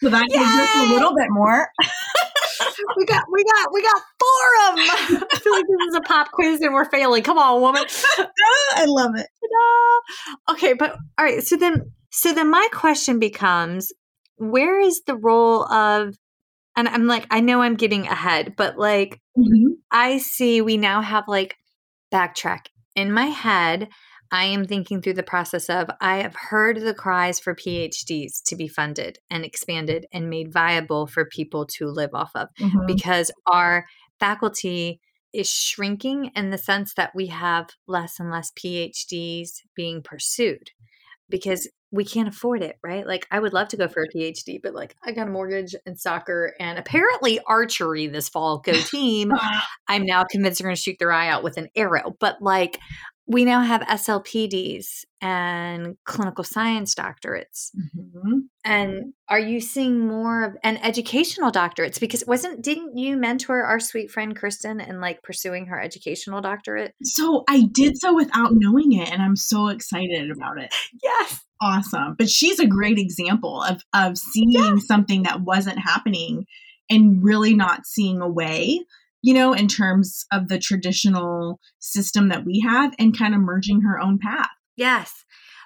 [0.00, 1.68] So that gives us a little bit more.
[3.02, 5.26] we got we got we got four of them.
[5.32, 7.22] I feel like this is a pop quiz and we're failing.
[7.22, 7.84] Come on, woman.
[8.76, 9.26] I love it.
[9.40, 10.54] Ta-da.
[10.54, 11.42] Okay, but all right.
[11.42, 13.92] So then, so then my question becomes,
[14.36, 16.14] where is the role of?
[16.76, 19.72] And I'm like, I know I'm getting ahead, but like, mm-hmm.
[19.90, 21.56] I see we now have like
[22.12, 23.88] backtrack in my head.
[24.32, 28.56] I am thinking through the process of I have heard the cries for PhDs to
[28.56, 32.86] be funded and expanded and made viable for people to live off of Mhm.
[32.86, 33.84] because our
[34.18, 35.00] faculty
[35.34, 40.70] is shrinking in the sense that we have less and less PhDs being pursued
[41.28, 43.06] because we can't afford it, right?
[43.06, 45.74] Like I would love to go for a PhD, but like I got a mortgage
[45.84, 48.58] and soccer and apparently archery this fall.
[48.58, 49.30] Go team.
[49.88, 52.16] I'm now convinced they're going to shoot their eye out with an arrow.
[52.18, 52.78] But like
[53.26, 57.70] we now have SLPDs and clinical science doctorates.
[57.96, 58.38] Mm-hmm.
[58.64, 62.00] And are you seeing more of and educational doctorates?
[62.00, 66.94] Because wasn't didn't you mentor our sweet friend Kristen in like pursuing her educational doctorate?
[67.02, 70.74] So I did so without knowing it, and I'm so excited about it.
[71.02, 71.40] Yes.
[71.60, 72.14] Awesome.
[72.18, 76.46] But she's a great example of of seeing something that wasn't happening
[76.90, 78.80] and really not seeing a way
[79.22, 83.82] you know, in terms of the traditional system that we have and kind of merging
[83.82, 84.50] her own path.
[84.76, 85.24] Yes.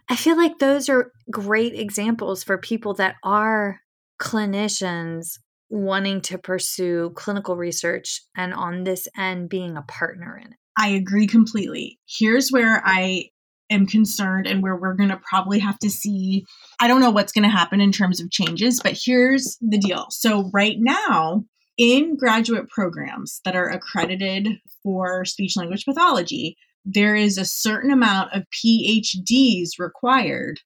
[0.09, 3.80] I feel like those are great examples for people that are
[4.20, 5.38] clinicians
[5.68, 10.59] wanting to pursue clinical research and on this end being a partner in it.
[10.78, 11.98] I agree completely.
[12.07, 13.30] Here's where I
[13.70, 16.44] am concerned and where we're going to probably have to see
[16.80, 20.07] I don't know what's going to happen in terms of changes, but here's the deal.
[20.11, 21.44] So right now,
[21.78, 24.48] in graduate programs that are accredited
[24.82, 30.60] for speech language pathology, there is a certain amount of PhDs required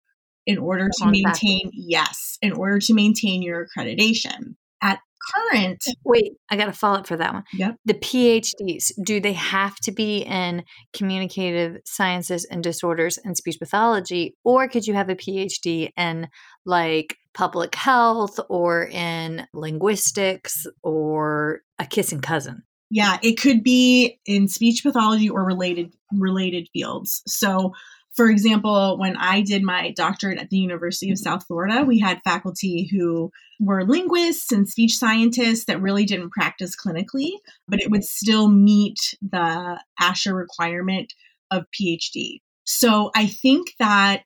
[0.47, 4.55] in order to maintain, yes, in order to maintain your accreditation.
[4.83, 5.01] At
[5.35, 5.85] current.
[6.05, 7.45] Wait, I got to follow up for that one.
[7.53, 7.77] Yep.
[7.85, 14.35] The PhDs, do they have to be in communicative sciences and disorders and speech pathology,
[14.45, 16.29] or could you have a PhD in
[16.65, 22.63] like public health or in linguistics or a kissing cousin?
[22.91, 27.23] Yeah, it could be in speech pathology or related related fields.
[27.27, 27.73] So
[28.17, 32.21] for example, when I did my doctorate at the University of South Florida, we had
[32.25, 37.31] faculty who were linguists and speech scientists that really didn't practice clinically,
[37.69, 41.15] but it would still meet the ASHA requirement
[41.53, 42.41] of PhD.
[42.65, 44.25] So I think that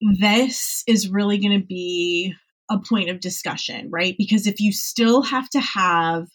[0.00, 2.34] this is really going to be
[2.70, 4.14] a point of discussion, right?
[4.18, 6.26] Because if you still have to have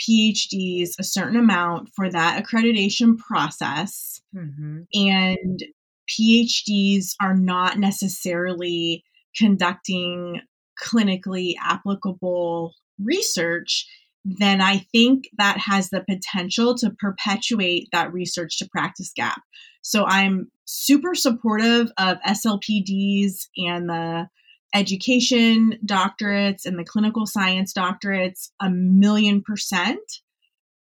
[0.00, 4.82] PhDs a certain amount for that accreditation process, mm-hmm.
[4.94, 5.64] and
[6.08, 9.04] PhDs are not necessarily
[9.36, 10.40] conducting
[10.82, 13.86] clinically applicable research,
[14.24, 19.40] then I think that has the potential to perpetuate that research to practice gap.
[19.88, 24.28] So I'm super supportive of SLPDs and the
[24.74, 29.98] education doctorates and the clinical science doctorates a million percent.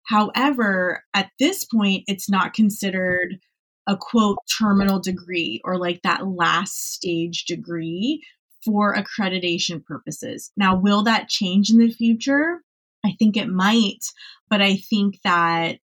[0.08, 3.38] However, at this point, it's not considered
[3.86, 8.24] a quote terminal degree or like that last stage degree
[8.64, 10.50] for accreditation purposes.
[10.56, 12.60] Now, will that change in the future?
[13.04, 14.04] I think it might,
[14.50, 15.78] but I think that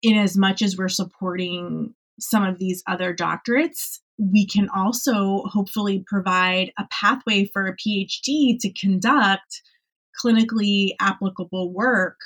[0.00, 6.04] in as much as we're supporting some of these other doctorates, we can also hopefully
[6.06, 9.62] provide a pathway for a PhD to conduct
[10.22, 12.16] clinically applicable work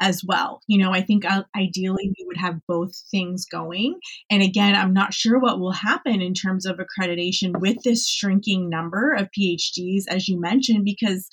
[0.00, 0.60] as well.
[0.66, 4.00] You know, I think uh, ideally we would have both things going.
[4.30, 8.68] And again, I'm not sure what will happen in terms of accreditation with this shrinking
[8.68, 11.28] number of PhDs, as you mentioned, because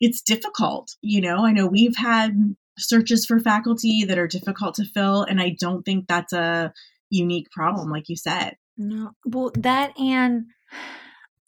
[0.00, 0.94] it's difficult.
[1.02, 5.40] You know, I know we've had searches for faculty that are difficult to fill, and
[5.40, 6.72] I don't think that's a
[7.14, 8.56] unique problem, like you said.
[8.76, 10.46] No, well, that and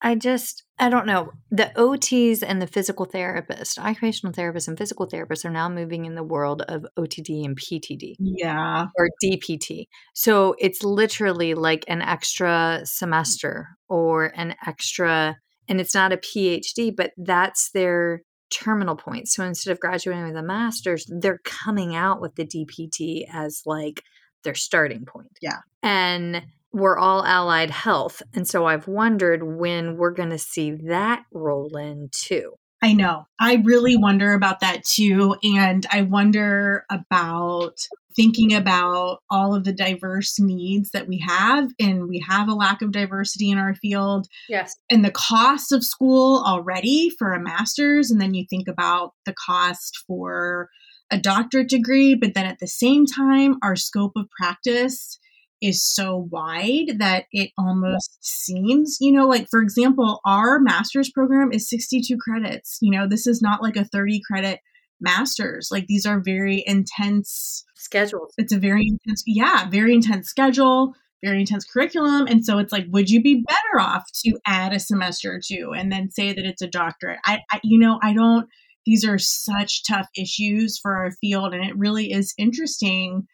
[0.01, 1.33] I just, I don't know.
[1.51, 6.15] The OTs and the physical therapist, occupational therapists and physical therapists are now moving in
[6.15, 8.15] the world of OTD and PTD.
[8.19, 8.87] Yeah.
[8.97, 9.87] Or DPT.
[10.15, 15.37] So it's literally like an extra semester or an extra,
[15.69, 19.29] and it's not a PhD, but that's their terminal point.
[19.29, 24.03] So instead of graduating with a master's, they're coming out with the DPT as like
[24.47, 25.37] their starting point.
[25.43, 25.59] Yeah.
[25.83, 26.43] And
[26.73, 28.23] we're all allied health.
[28.33, 32.55] And so I've wondered when we're going to see that roll in too.
[32.83, 33.27] I know.
[33.41, 35.37] I really wonder about that too.
[35.43, 37.79] And I wonder about
[38.15, 41.71] thinking about all of the diverse needs that we have.
[41.81, 44.27] And we have a lack of diversity in our field.
[44.49, 44.75] Yes.
[44.91, 48.11] And the cost of school already for a master's.
[48.11, 50.69] And then you think about the cost for
[51.11, 52.15] a doctorate degree.
[52.15, 55.19] But then at the same time, our scope of practice
[55.63, 61.51] is so wide that it almost seems, you know, like for example, our master's program
[61.53, 62.79] is 62 credits.
[62.83, 64.61] You know, this is not like a 30 credit
[65.01, 65.69] masters.
[65.71, 68.33] Like these are very intense schedules.
[68.39, 70.95] It's a very intense, yeah, very intense schedule,
[71.25, 72.27] very intense curriculum.
[72.27, 75.73] And so it's like, would you be better off to add a semester or two
[75.75, 77.19] and then say that it's a doctorate?
[77.25, 78.49] I, I you know, I don't,
[78.87, 81.53] these are such tough issues for our field.
[81.53, 83.27] And it really is interesting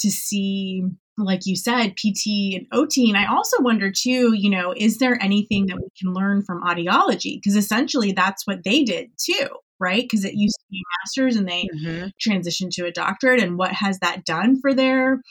[0.00, 0.84] to see
[1.18, 3.08] like you said, PT and OT.
[3.08, 6.62] And I also wonder too, you know, is there anything that we can learn from
[6.62, 7.38] audiology?
[7.42, 9.48] Because essentially that's what they did too,
[9.80, 10.02] right?
[10.02, 12.08] Because it used to be masters and they mm-hmm.
[12.20, 13.42] transitioned to a doctorate.
[13.42, 15.22] And what has that done for their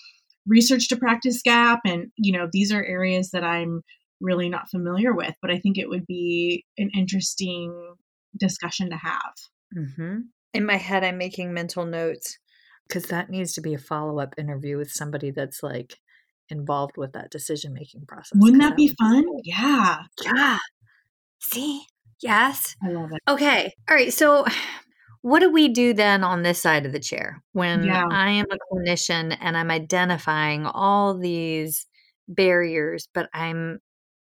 [0.47, 3.81] research to practice gap and you know these are areas that i'm
[4.21, 7.95] really not familiar with but i think it would be an interesting
[8.39, 9.33] discussion to have
[9.75, 10.17] mm-hmm.
[10.53, 12.37] in my head i'm making mental notes.
[12.87, 15.95] Because that needs to be a follow-up interview with somebody that's like
[16.49, 19.23] involved with that decision making process wouldn't that, that be fun?
[19.23, 19.41] cool.
[19.43, 20.03] yeah.
[20.23, 20.59] Yeah.
[21.39, 21.83] See?
[22.21, 22.75] Yes?
[22.83, 23.19] I love it.
[23.27, 23.73] Okay.
[23.89, 24.45] All right so
[25.25, 27.41] what do we do then on this side of the chair?
[27.53, 28.03] When yeah.
[28.11, 31.87] I am a clinician and I'm identifying all these
[32.27, 33.79] barriers, but I'm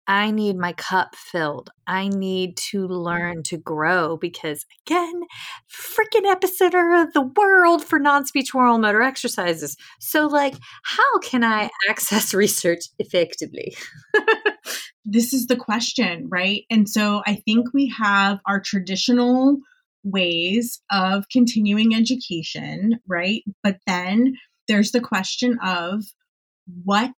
[0.07, 1.71] I need my cup filled.
[1.87, 5.23] I need to learn to grow because, again,
[5.71, 9.77] freaking epicenter of the world for non speech oral motor exercises.
[10.01, 13.77] So, like, how can I access research effectively?
[15.05, 16.65] this is the question, right?
[16.71, 19.59] And so I think we have our traditional
[20.05, 23.43] ways of continuing education, right?
[23.63, 24.35] But then
[24.69, 26.05] there's the question of
[26.85, 27.13] what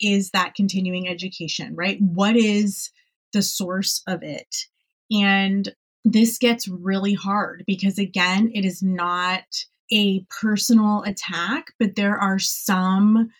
[0.00, 1.98] is that continuing education, right?
[2.00, 2.90] What is
[3.32, 4.66] the source of it?
[5.10, 5.72] And
[6.04, 9.44] this gets really hard because, again, it is not
[9.92, 13.30] a personal attack, but there are some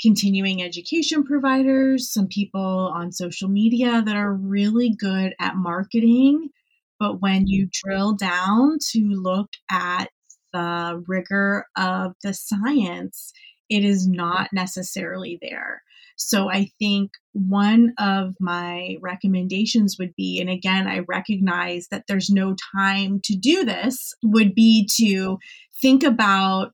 [0.00, 6.50] continuing education providers, some people on social media that are really good at marketing
[6.98, 7.88] but when you mm-hmm.
[7.88, 10.08] drill down to look at
[10.52, 13.32] the rigor of the science,
[13.68, 14.56] it is not mm-hmm.
[14.56, 15.82] necessarily there.
[16.18, 22.28] So I think one of my recommendations would be, and again, I recognize that there's
[22.28, 25.38] no time to do this, would be to
[25.80, 26.72] think about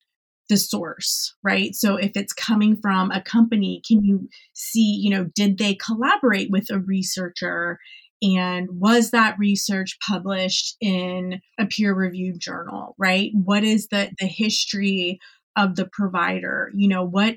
[0.48, 1.74] the source, right?
[1.74, 6.50] So if it's coming from a company, can you see, you know, did they collaborate
[6.50, 7.78] with a researcher?
[8.22, 14.26] and was that research published in a peer reviewed journal right what is the the
[14.26, 15.18] history
[15.56, 17.34] of the provider you know what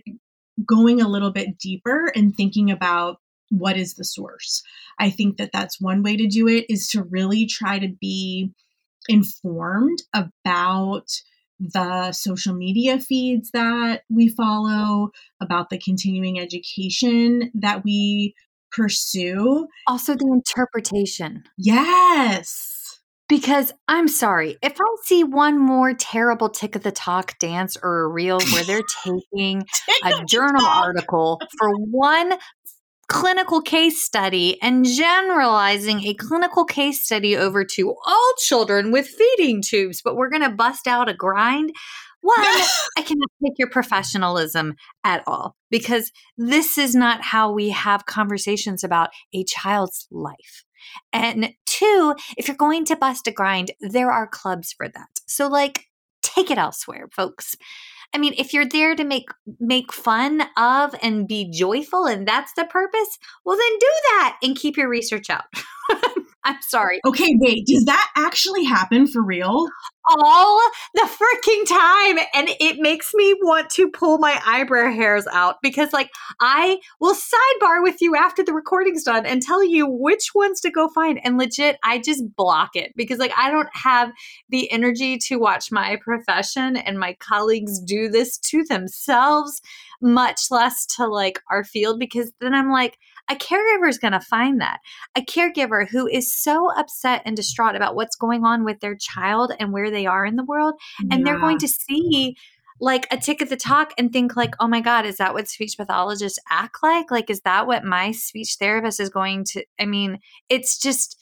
[0.65, 3.17] going a little bit deeper and thinking about
[3.49, 4.61] what is the source
[4.99, 8.51] i think that that's one way to do it is to really try to be
[9.07, 11.07] informed about
[11.59, 15.09] the social media feeds that we follow,
[15.41, 18.35] about the continuing education that we
[18.71, 19.67] pursue.
[19.87, 21.43] Also, the interpretation.
[21.57, 22.86] Yes.
[23.30, 28.01] Because I'm sorry, if I see one more terrible tick of the talk dance or
[28.01, 29.65] a reel where they're taking
[30.03, 32.38] a journal article for one
[33.07, 39.61] clinical case study and generalizing a clinical case study over to all children with feeding
[39.61, 41.71] tubes, but we're going to bust out a grind.
[42.21, 42.36] One,
[42.97, 48.84] I cannot take your professionalism at all because this is not how we have conversations
[48.84, 50.65] about a child's life.
[51.13, 55.09] And two, if you're going to bust a grind, there are clubs for that.
[55.25, 55.86] So, like,
[56.21, 57.55] take it elsewhere, folks.
[58.13, 62.53] I mean, if you're there to make make fun of and be joyful and that's
[62.53, 65.43] the purpose, well then do that and keep your research out.
[66.47, 67.01] I'm sorry.
[67.05, 67.65] Okay, wait.
[67.67, 69.67] Does that actually happen for real?
[70.09, 70.61] All
[70.93, 72.19] the freaking time.
[72.33, 77.15] And it makes me want to pull my eyebrow hairs out because, like, I will
[77.15, 81.19] sidebar with you after the recording's done and tell you which ones to go find.
[81.21, 84.13] And legit, I just block it because, like, I don't have
[84.47, 89.61] the energy to watch my profession and my colleagues do this to themselves,
[90.01, 92.97] much less to, like, our field because then I'm like,
[93.30, 94.80] a caregiver is going to find that.
[95.15, 99.51] A caregiver who is so upset and distraught about what's going on with their child
[99.59, 100.75] and where they are in the world,
[101.11, 102.36] and they're going to see
[102.80, 105.47] like a tick at the talk and think like oh my god is that what
[105.47, 109.86] speech pathologists act like like is that what my speech therapist is going to i
[109.86, 111.19] mean it's just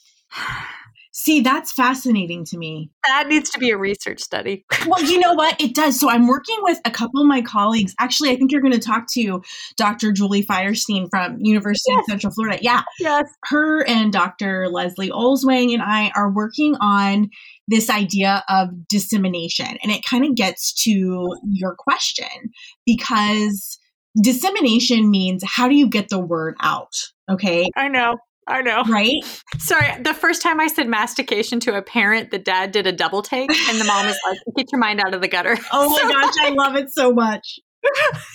[1.18, 2.90] See, that's fascinating to me.
[3.06, 4.66] That needs to be a research study.
[4.86, 5.58] well, you know what?
[5.58, 5.98] It does.
[5.98, 7.94] So I'm working with a couple of my colleagues.
[7.98, 9.40] Actually, I think you're going to talk to
[9.78, 10.12] Dr.
[10.12, 12.00] Julie Feuerstein from University yes.
[12.00, 12.58] of Central Florida.
[12.60, 12.82] Yeah.
[13.00, 13.24] Yes.
[13.44, 14.68] Her and Dr.
[14.68, 17.30] Lesley Olswang and I are working on
[17.66, 19.78] this idea of dissemination.
[19.82, 22.52] And it kind of gets to your question
[22.84, 23.78] because
[24.22, 26.92] dissemination means how do you get the word out?
[27.30, 27.64] Okay.
[27.74, 28.16] I know.
[28.48, 28.84] I know.
[28.88, 29.24] Right?
[29.58, 33.22] Sorry, the first time I said mastication to a parent, the dad did a double
[33.22, 35.56] take and the mom was like, get your mind out of the gutter.
[35.72, 37.58] Oh my gosh, I love it so much.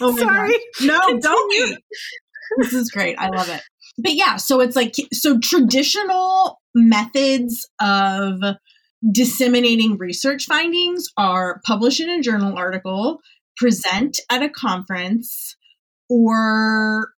[0.02, 0.50] Oh Sorry.
[0.50, 0.88] Gosh.
[0.88, 1.22] No, Continue.
[1.22, 1.80] don't.
[2.58, 3.16] This is great.
[3.18, 3.62] I love it.
[3.98, 8.36] But yeah, so it's like, so traditional methods of
[9.12, 13.20] disseminating research findings are publish in a journal article,
[13.58, 15.56] present at a conference,
[16.10, 17.10] or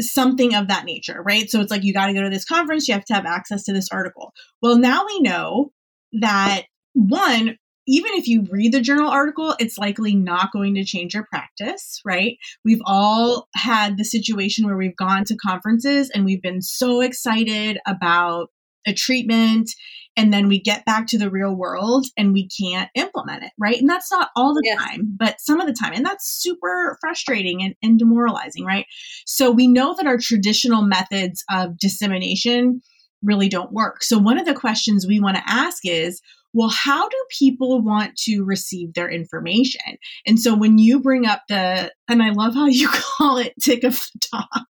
[0.00, 1.50] something of that nature, right?
[1.50, 3.64] So it's like you got to go to this conference, you have to have access
[3.64, 4.32] to this article.
[4.62, 5.72] Well, now we know
[6.20, 6.62] that
[6.94, 11.26] one, even if you read the journal article, it's likely not going to change your
[11.30, 12.36] practice, right?
[12.64, 17.78] We've all had the situation where we've gone to conferences and we've been so excited
[17.86, 18.48] about
[18.86, 19.70] a treatment
[20.18, 23.78] and then we get back to the real world and we can't implement it, right?
[23.78, 24.76] And that's not all the yes.
[24.76, 25.92] time, but some of the time.
[25.94, 28.84] And that's super frustrating and, and demoralizing, right?
[29.26, 32.82] So we know that our traditional methods of dissemination
[33.22, 34.02] really don't work.
[34.02, 36.20] So one of the questions we want to ask is,
[36.52, 39.98] well, how do people want to receive their information?
[40.26, 43.84] And so when you bring up the, and I love how you call it tick
[43.84, 44.66] of the talk.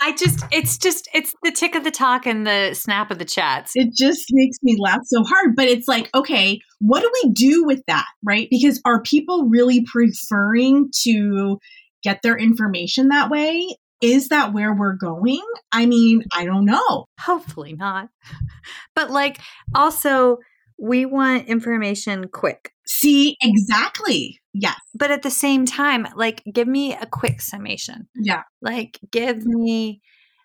[0.00, 3.24] I just, it's just, it's the tick of the talk and the snap of the
[3.24, 3.72] chats.
[3.74, 5.56] It just makes me laugh so hard.
[5.56, 8.46] But it's like, okay, what do we do with that, right?
[8.50, 11.58] Because are people really preferring to
[12.02, 13.76] get their information that way?
[14.00, 15.42] Is that where we're going?
[15.72, 17.06] I mean, I don't know.
[17.20, 18.08] Hopefully not.
[18.94, 19.38] But like,
[19.74, 20.38] also,
[20.78, 22.72] we want information quick.
[22.88, 24.40] See, exactly.
[24.54, 24.80] Yes.
[24.94, 28.08] But at the same time, like, give me a quick summation.
[28.16, 28.42] Yeah.
[28.62, 30.00] Like, give me,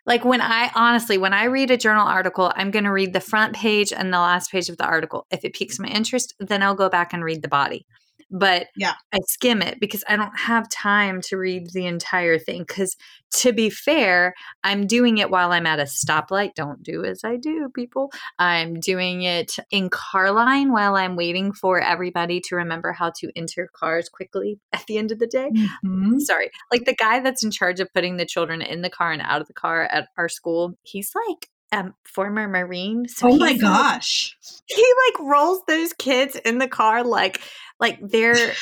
[0.05, 3.21] like, when I honestly, when I read a journal article, I'm going to read the
[3.21, 5.25] front page and the last page of the article.
[5.31, 7.85] If it piques my interest, then I'll go back and read the body
[8.33, 8.93] but yeah.
[9.13, 12.97] I skim it because i don't have time to read the entire thing because
[13.31, 17.37] to be fair i'm doing it while i'm at a stoplight don't do as i
[17.37, 18.11] do people.
[18.39, 23.31] I'm doing it in car line while i'm waiting for everybody to remember how to
[23.35, 25.51] enter cars quickly at the end of the day.
[25.53, 26.19] Mm-hmm.
[26.19, 29.21] sorry like the guy that's in charge of putting the children in the car and
[29.21, 33.07] out of the car at our school he's like a former Marine.
[33.07, 34.35] So oh my gosh.
[34.69, 37.41] Like, he like rolls those kids in the car like
[37.79, 38.53] like they're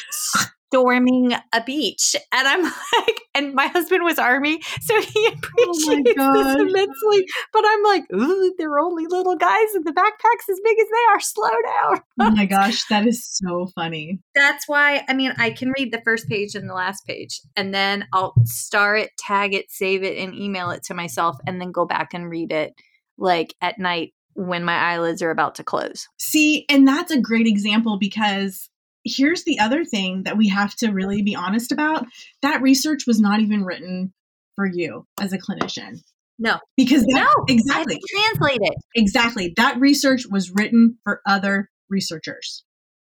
[0.72, 2.16] storming a beach.
[2.32, 2.64] And I'm
[3.08, 7.26] like, and my husband was army, so he oh appreciates oh this immensely.
[7.54, 11.14] But I'm like, ooh, they're only little guys and the backpack's as big as they
[11.14, 11.20] are.
[11.20, 12.02] Slow down.
[12.20, 14.20] oh my gosh, that is so funny.
[14.34, 17.74] That's why I mean I can read the first page and the last page, and
[17.74, 21.72] then I'll star it, tag it, save it, and email it to myself, and then
[21.72, 22.74] go back and read it
[23.22, 26.08] like at night when my eyelids are about to close.
[26.18, 28.70] See, and that's a great example because
[29.04, 32.06] here's the other thing that we have to really be honest about
[32.42, 34.14] that research was not even written
[34.56, 36.02] for you as a clinician.
[36.40, 36.58] No.
[36.76, 38.00] Because that, no, exactly.
[38.10, 38.74] Translate it.
[38.96, 39.54] Exactly.
[39.58, 42.64] That research was written for other researchers.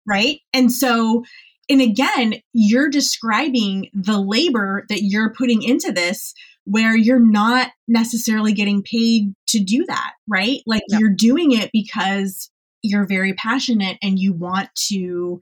[0.06, 0.40] Right?
[0.54, 1.24] And so
[1.70, 6.34] and again, you're describing the labor that you're putting into this
[6.68, 10.60] where you're not necessarily getting paid to do that, right?
[10.66, 12.52] Like you're doing it because
[12.84, 15.40] you're very passionate and you want to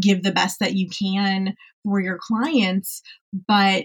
[0.00, 1.54] give the best that you can
[1.84, 3.02] for your clients.
[3.46, 3.84] But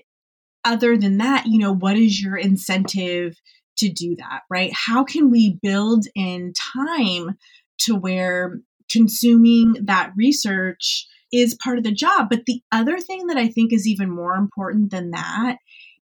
[0.64, 3.36] other than that, you know, what is your incentive
[3.80, 4.72] to do that, right?
[4.74, 7.38] How can we build in time
[7.80, 12.28] to where consuming that research is part of the job?
[12.30, 15.58] But the other thing that I think is even more important than that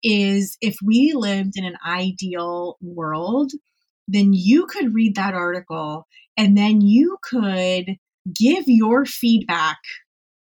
[0.03, 3.53] is if we lived in an ideal world,
[4.09, 7.97] then you could read that article and then you could
[8.35, 9.79] give your feedback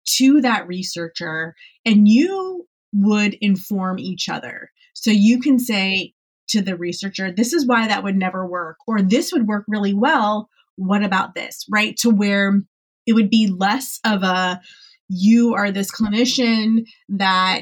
[0.05, 4.69] to that researcher and you would inform each other.
[4.93, 6.13] So you can say
[6.49, 9.93] to the researcher, this is why that would never work, or this would work really
[9.93, 10.49] well.
[10.75, 11.65] What about this?
[11.69, 11.97] Right?
[11.97, 12.61] To where
[13.05, 14.61] it would be less of a
[15.07, 17.61] you are this clinician that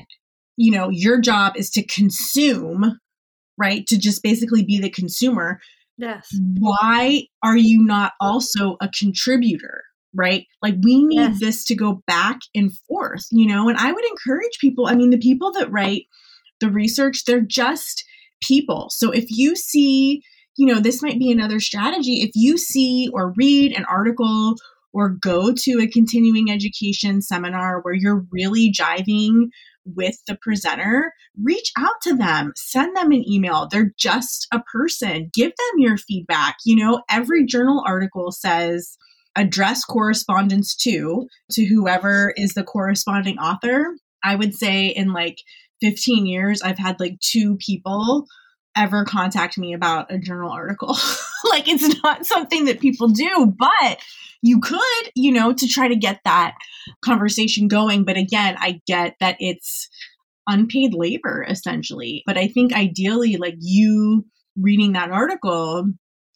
[0.57, 2.99] you know, your job is to consume,
[3.57, 3.85] right?
[3.87, 5.59] To just basically be the consumer.
[5.97, 6.27] Yes.
[6.59, 9.83] Why are you not also a contributor?
[10.15, 10.45] Right?
[10.61, 11.39] Like we need yes.
[11.39, 13.67] this to go back and forth, you know?
[13.67, 16.03] And I would encourage people, I mean, the people that write
[16.59, 18.03] the research, they're just
[18.39, 18.89] people.
[18.91, 20.21] So if you see,
[20.55, 22.21] you know, this might be another strategy.
[22.21, 24.53] If you see or read an article
[24.93, 29.47] or go to a continuing education seminar where you're really jiving
[29.85, 33.67] with the presenter, reach out to them, send them an email.
[33.69, 35.29] They're just a person.
[35.33, 36.57] Give them your feedback.
[36.65, 38.97] You know, every journal article says
[39.35, 43.95] address correspondence to to whoever is the corresponding author.
[44.23, 45.37] I would say in like
[45.81, 48.25] 15 years I've had like two people
[48.75, 50.95] ever contact me about a journal article.
[51.49, 53.99] like it's not something that people do, but
[54.43, 56.53] you could, you know, to try to get that
[57.03, 58.03] conversation going.
[58.03, 59.89] But again, I get that it's
[60.47, 62.23] unpaid labor essentially.
[62.25, 64.25] But I think ideally, like you
[64.59, 65.85] reading that article,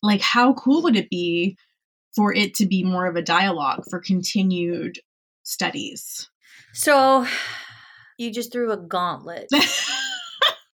[0.01, 1.58] like how cool would it be
[2.16, 4.99] for it to be more of a dialogue for continued
[5.43, 6.30] studies?
[6.74, 7.28] So
[8.18, 9.49] you just threw a gauntlet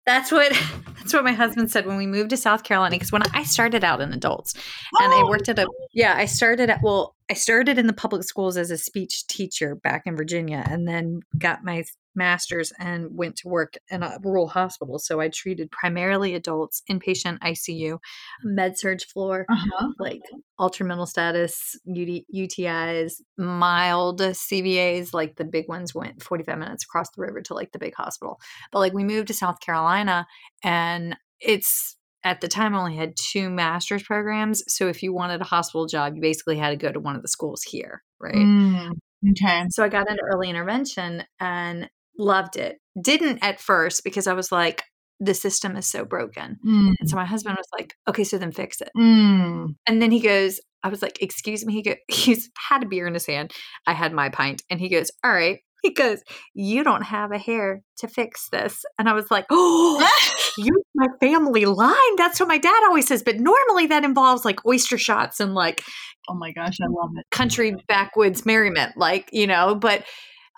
[0.06, 0.52] That's what
[0.98, 2.94] that's what my husband said when we moved to South Carolina.
[2.94, 4.54] Because when I started out in adults,
[5.00, 5.86] and I Oh, worked at a oh!
[5.92, 9.74] yeah, I started at well, I started in the public schools as a speech teacher
[9.74, 11.84] back in Virginia, and then got my
[12.14, 14.98] master's and went to work in a rural hospital.
[14.98, 17.98] So I treated primarily adults, inpatient ICU,
[18.42, 19.88] med surge floor, Uh-huh.
[19.98, 20.22] like
[20.58, 27.10] altered mental status, UD, UTIs, mild CVAs, like the big ones went 45 minutes across
[27.10, 28.40] the river to like the big hospital.
[28.70, 30.26] But like we moved to South Carolina
[30.62, 34.62] and it's at the time I only had two master's programs.
[34.68, 37.22] So if you wanted a hospital job, you basically had to go to one of
[37.22, 38.34] the schools here, right?
[38.36, 38.92] Mm,
[39.32, 39.64] okay.
[39.70, 42.78] So I got into early intervention and loved it.
[43.02, 44.82] Didn't at first because I was like,
[45.20, 46.58] the system is so broken.
[46.66, 48.90] Mm, And so my husband was like, okay, so then fix it.
[48.96, 49.68] mm.
[49.86, 51.72] And then he goes, I was like, excuse me.
[51.74, 53.52] He go, he's had a beer in his hand.
[53.86, 54.62] I had my pint.
[54.68, 55.60] And he goes, all right.
[55.84, 56.22] He goes,
[56.54, 58.84] you don't have a hair to fix this.
[59.00, 60.08] And I was like, oh,
[60.58, 62.16] use my family line.
[62.16, 63.22] That's what my dad always says.
[63.24, 65.82] But normally that involves like oyster shots and like
[66.28, 67.26] oh my gosh, I love it.
[67.32, 70.04] country backwoods merriment, like, you know, but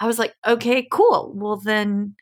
[0.01, 1.33] I was like, okay, cool.
[1.37, 2.15] Well, then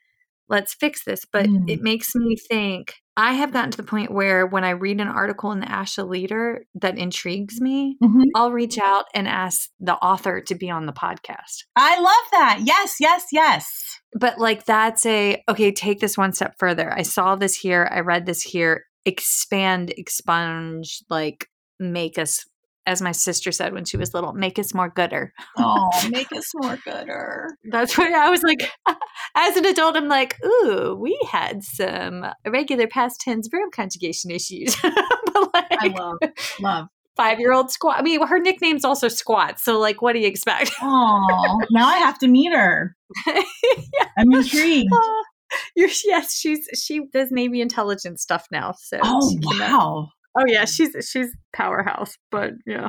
[0.49, 1.25] let's fix this.
[1.31, 1.69] But Mm.
[1.71, 5.09] it makes me think I have gotten to the point where when I read an
[5.09, 8.25] article in the ASHA Leader that intrigues me, Mhm.
[8.35, 11.65] I'll reach out and ask the author to be on the podcast.
[11.77, 12.61] I love that.
[12.65, 13.99] Yes, yes, yes.
[14.19, 16.91] But like, that's a okay, take this one step further.
[16.93, 21.49] I saw this here, I read this here, expand, expunge, like,
[21.79, 22.45] make us.
[22.85, 25.33] As my sister said when she was little, make us more gooder.
[25.57, 27.57] Oh, make us more gooder.
[27.65, 28.69] That's why I was like,
[29.37, 34.77] as an adult, I'm like, ooh, we had some irregular past tense verb conjugation issues.
[34.83, 36.17] but like, I love,
[36.61, 36.89] love.
[37.17, 37.99] five year old squat.
[37.99, 39.61] I mean, her nickname's also squat.
[39.61, 40.73] So, like, what do you expect?
[40.83, 42.97] Oh, now I have to meet her.
[44.19, 44.93] I'm intrigued.
[44.93, 45.23] Uh,
[45.77, 48.73] You're, yes, she's she does Navy intelligence stuff now.
[48.79, 50.09] So, Oh, uh, wow.
[50.37, 52.89] Oh yeah, she's she's powerhouse, but yeah.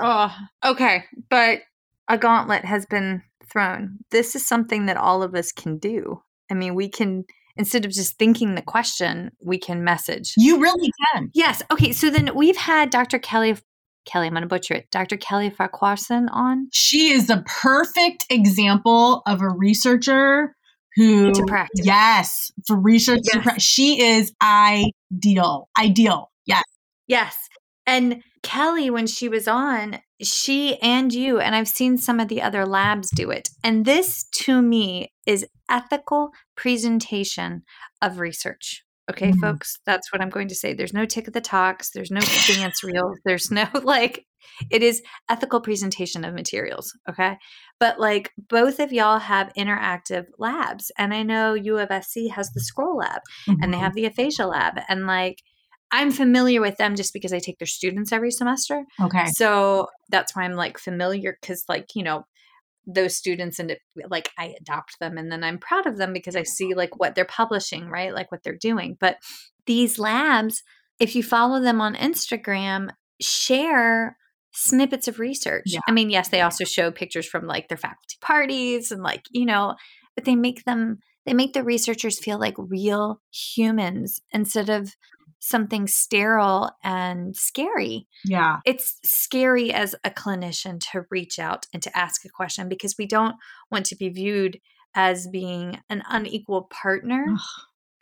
[0.00, 0.34] Oh,
[0.64, 1.04] okay.
[1.28, 1.60] But
[2.08, 3.98] a gauntlet has been thrown.
[4.10, 6.22] This is something that all of us can do.
[6.50, 7.24] I mean, we can
[7.56, 10.32] instead of just thinking the question, we can message.
[10.36, 11.30] You really can.
[11.34, 11.62] Yes.
[11.72, 11.92] Okay.
[11.92, 13.18] So then we've had Dr.
[13.18, 13.56] Kelly
[14.06, 14.90] Kelly, I'm going to butcher it.
[14.90, 15.18] Dr.
[15.18, 20.54] Kelly Farquharson on She is a perfect example of a researcher
[20.96, 21.84] who to practice.
[21.84, 23.20] Yes, for research.
[23.24, 23.44] to Yes.
[23.44, 25.68] pra- she is ideal.
[25.78, 26.30] Ideal.
[26.48, 26.64] Yes.
[27.06, 27.36] Yes.
[27.86, 32.42] And Kelly, when she was on, she and you, and I've seen some of the
[32.42, 33.48] other labs do it.
[33.64, 37.62] And this to me is ethical presentation
[38.02, 38.82] of research.
[39.10, 39.40] Okay, Mhm.
[39.40, 40.74] folks, that's what I'm going to say.
[40.74, 44.26] There's no tick of the talks, there's no dance reels, there's no like,
[44.70, 46.92] it is ethical presentation of materials.
[47.08, 47.36] Okay.
[47.80, 50.90] But like both of y'all have interactive labs.
[50.98, 53.80] And I know U of SC has the scroll lab and they Mhm.
[53.80, 55.38] have the aphasia lab and like
[55.92, 59.26] i'm familiar with them just because i take their students every semester Okay.
[59.28, 62.24] so that's why i'm like familiar because like you know
[62.86, 63.76] those students and
[64.08, 67.14] like i adopt them and then i'm proud of them because i see like what
[67.14, 69.16] they're publishing right like what they're doing but
[69.66, 70.62] these labs
[70.98, 72.88] if you follow them on instagram
[73.20, 74.16] share
[74.54, 75.80] snippets of research Yeah.
[75.86, 79.44] i mean yes they also show pictures from like their faculty parties and like you
[79.44, 79.74] know
[80.14, 84.94] but they make them they make the researchers feel like real humans instead of
[85.40, 88.06] something sterile and scary.
[88.24, 88.58] Yeah.
[88.64, 93.06] It's scary as a clinician to reach out and to ask a question because we
[93.06, 93.36] don't
[93.70, 94.58] want to be viewed
[94.94, 97.26] as being an unequal partner.
[97.30, 97.40] Ugh,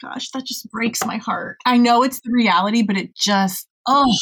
[0.03, 1.59] gosh, that just breaks my heart.
[1.67, 4.15] I know it's the reality, but it just, oh,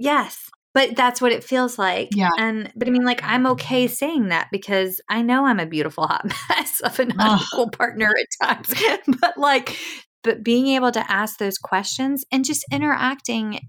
[0.00, 0.50] Yes.
[0.72, 2.08] But that's what it feels like.
[2.14, 2.30] Yeah.
[2.38, 6.06] And but I mean like I'm okay saying that because I know I'm a beautiful
[6.06, 7.38] hot mess of an Ugh.
[7.38, 8.72] unequal partner at times.
[9.20, 9.76] but like
[10.22, 13.60] but being able to ask those questions and just interacting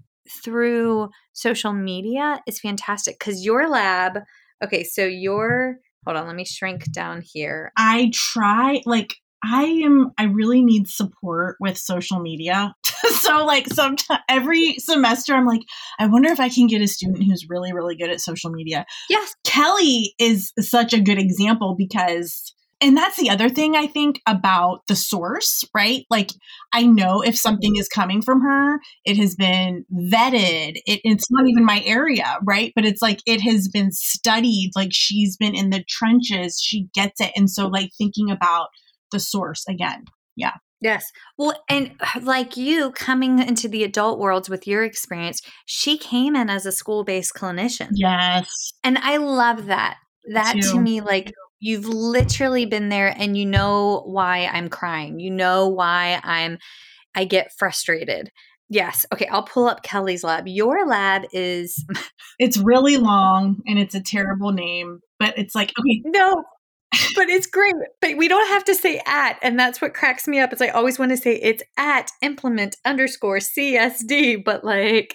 [0.44, 4.18] through social media is fantastic cuz your lab
[4.62, 7.72] okay, so your hold on, let me shrink down here.
[7.76, 12.74] I try, like, I am, I really need support with social media.
[13.20, 15.62] so, like, sometimes every semester, I'm like,
[15.98, 18.84] I wonder if I can get a student who's really, really good at social media.
[19.08, 19.34] Yes.
[19.44, 24.80] Kelly is such a good example because, and that's the other thing I think about
[24.88, 26.04] the source, right?
[26.10, 26.30] Like,
[26.72, 27.34] I know if mm-hmm.
[27.36, 30.80] something is coming from her, it has been vetted.
[30.86, 32.72] It, it's not even my area, right?
[32.74, 34.72] But it's like it has been studied.
[34.74, 37.30] Like, she's been in the trenches, she gets it.
[37.36, 38.68] And so, like, thinking about
[39.12, 40.04] the source again.
[40.34, 40.54] Yeah.
[40.80, 41.12] Yes.
[41.38, 46.50] Well, and like you coming into the adult worlds with your experience, she came in
[46.50, 47.90] as a school based clinician.
[47.92, 48.72] Yes.
[48.82, 49.98] And I love that.
[50.32, 55.20] That to me, like, you've literally been there and you know why I'm crying.
[55.20, 56.58] You know why I'm
[57.14, 58.30] I get frustrated.
[58.68, 59.06] Yes.
[59.12, 59.28] Okay.
[59.28, 60.48] I'll pull up Kelly's lab.
[60.48, 61.82] Your lab is.
[62.38, 66.02] It's really long and it's a terrible name, but it's like, okay.
[66.06, 66.42] No,
[67.14, 67.74] but it's great.
[68.00, 69.38] But we don't have to say at.
[69.42, 72.78] And that's what cracks me up is I always want to say it's at implement
[72.84, 75.14] underscore CSD, but like,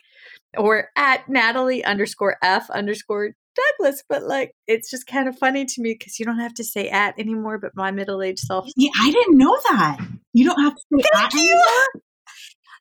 [0.58, 3.32] or at Natalie underscore F underscore
[3.80, 4.04] Douglas.
[4.08, 6.90] But like, it's just kind of funny to me because you don't have to say
[6.90, 8.70] at anymore, but my middle aged self.
[8.76, 9.98] Yeah, I didn't know that.
[10.34, 11.42] You don't have to say Thank at you.
[11.42, 12.04] anymore?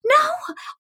[0.05, 0.31] No.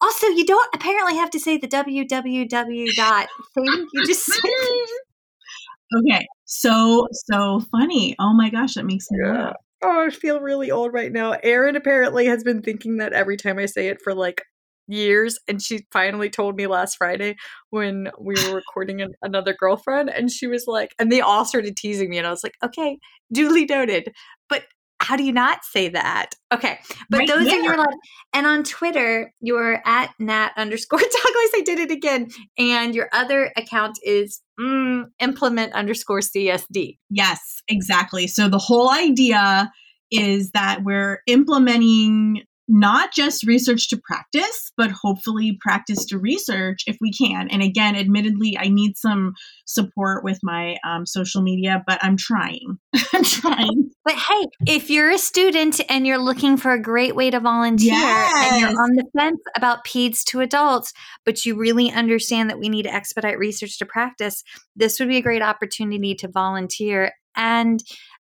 [0.01, 3.87] Also, you don't apparently have to say the www dot thing.
[3.93, 4.39] You just say
[5.99, 6.27] Okay.
[6.45, 8.17] So, so funny.
[8.19, 9.55] Oh my gosh, that makes me laugh.
[9.83, 11.33] Oh, I feel really old right now.
[11.43, 14.43] Erin apparently has been thinking that every time I say it for like
[14.87, 17.37] years, and she finally told me last Friday
[17.71, 21.77] when we were recording an, another girlfriend, and she was like, and they all started
[21.77, 22.99] teasing me, and I was like, okay,
[23.33, 24.13] duly noted.
[24.49, 24.65] But
[25.01, 26.31] how do you not say that?
[26.53, 26.79] Okay,
[27.11, 27.89] but Right those are your lab.
[28.33, 31.51] And on Twitter, you're at nat underscore Douglas.
[31.55, 32.29] I did it again,
[32.59, 36.99] and your other account is mm, implement underscore CSD.
[37.11, 38.27] Yes, exactly.
[38.27, 39.71] So the whole idea
[40.11, 46.97] is that we're implementing not just research to practice, but hopefully practice to research if
[47.01, 47.49] we can.
[47.51, 49.35] And again, admittedly, I need some
[49.67, 52.79] support with my um, social media, but I'm trying.
[53.13, 53.91] I'm trying.
[54.05, 57.95] But hey, if you're a student and you're looking for a great way to volunteer
[57.95, 60.93] and you're on the fence about peds to adults,
[61.25, 64.43] but you really understand that we need to expedite research to practice,
[64.75, 67.13] this would be a great opportunity to volunteer.
[67.37, 67.81] And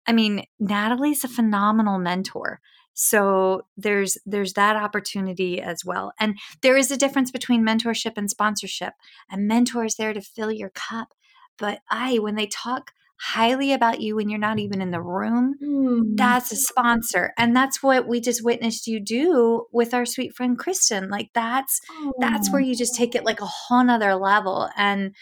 [0.06, 2.60] I mean, Natalie's a phenomenal mentor.
[2.94, 6.12] So there's there's that opportunity as well.
[6.20, 8.94] And there is a difference between mentorship and sponsorship.
[9.30, 11.14] A mentor is there to fill your cup.
[11.58, 12.92] But I, when they talk
[13.24, 16.16] highly about you when you're not even in the room, hmm.
[16.16, 17.32] that's a sponsor.
[17.38, 21.08] And that's what we just witnessed you do with our sweet friend Kristen.
[21.08, 21.80] Like that's
[22.18, 24.68] that's where you just take it like a whole nother level.
[24.76, 25.14] And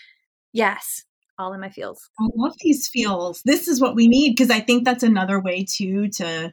[0.52, 1.04] yes,
[1.38, 2.08] all in my feels.
[2.18, 3.42] I love these feels.
[3.44, 6.52] This is what we need because I think that's another way too to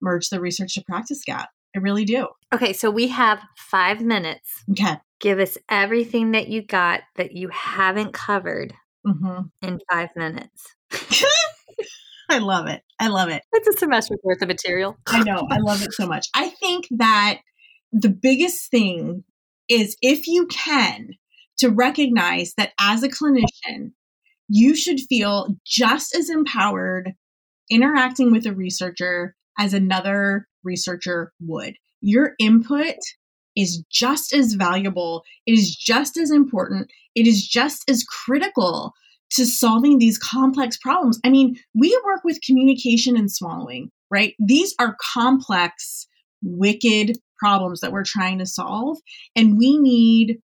[0.00, 1.50] merge the research to practice gap.
[1.76, 2.28] I really do.
[2.52, 4.64] Okay, so we have five minutes.
[4.70, 4.96] Okay.
[5.20, 8.74] Give us everything that you got that you haven't covered
[9.04, 10.74] hmm in five minutes.
[12.30, 12.82] I love it.
[13.00, 13.42] I love it.
[13.52, 14.98] It's a semester's worth of material.
[15.06, 15.46] I know.
[15.50, 16.28] I love it so much.
[16.34, 17.38] I think that
[17.92, 19.24] the biggest thing
[19.68, 21.10] is if you can
[21.58, 23.92] to recognize that as a clinician,
[24.48, 27.12] you should feel just as empowered
[27.70, 31.74] interacting with a researcher as another researcher would.
[32.00, 32.96] Your input
[33.56, 38.92] is just as valuable, it is just as important, it is just as critical
[39.30, 41.18] to solving these complex problems.
[41.24, 44.34] I mean, we work with communication and swallowing, right?
[44.38, 46.06] These are complex,
[46.42, 48.98] wicked problems that we're trying to solve,
[49.36, 50.38] and we need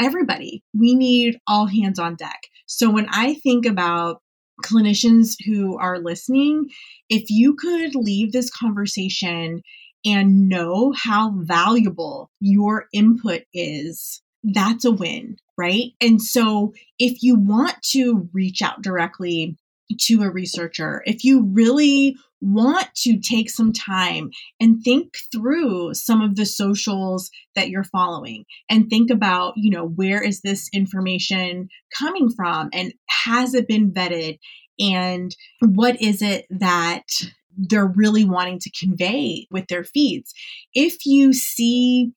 [0.00, 0.62] everybody.
[0.78, 2.40] We need all hands on deck.
[2.66, 4.20] So when I think about
[4.62, 6.68] clinicians who are listening,
[7.08, 9.62] if you could leave this conversation
[10.04, 15.92] and know how valuable your input is, that's a win, right?
[16.00, 19.56] And so if you want to reach out directly
[20.00, 24.30] to a researcher, if you really want to take some time
[24.60, 29.86] and think through some of the socials that you're following and think about, you know,
[29.86, 34.38] where is this information coming from and has it been vetted
[34.78, 37.04] and what is it that
[37.56, 40.34] they're really wanting to convey with their feeds.
[40.74, 42.12] If you see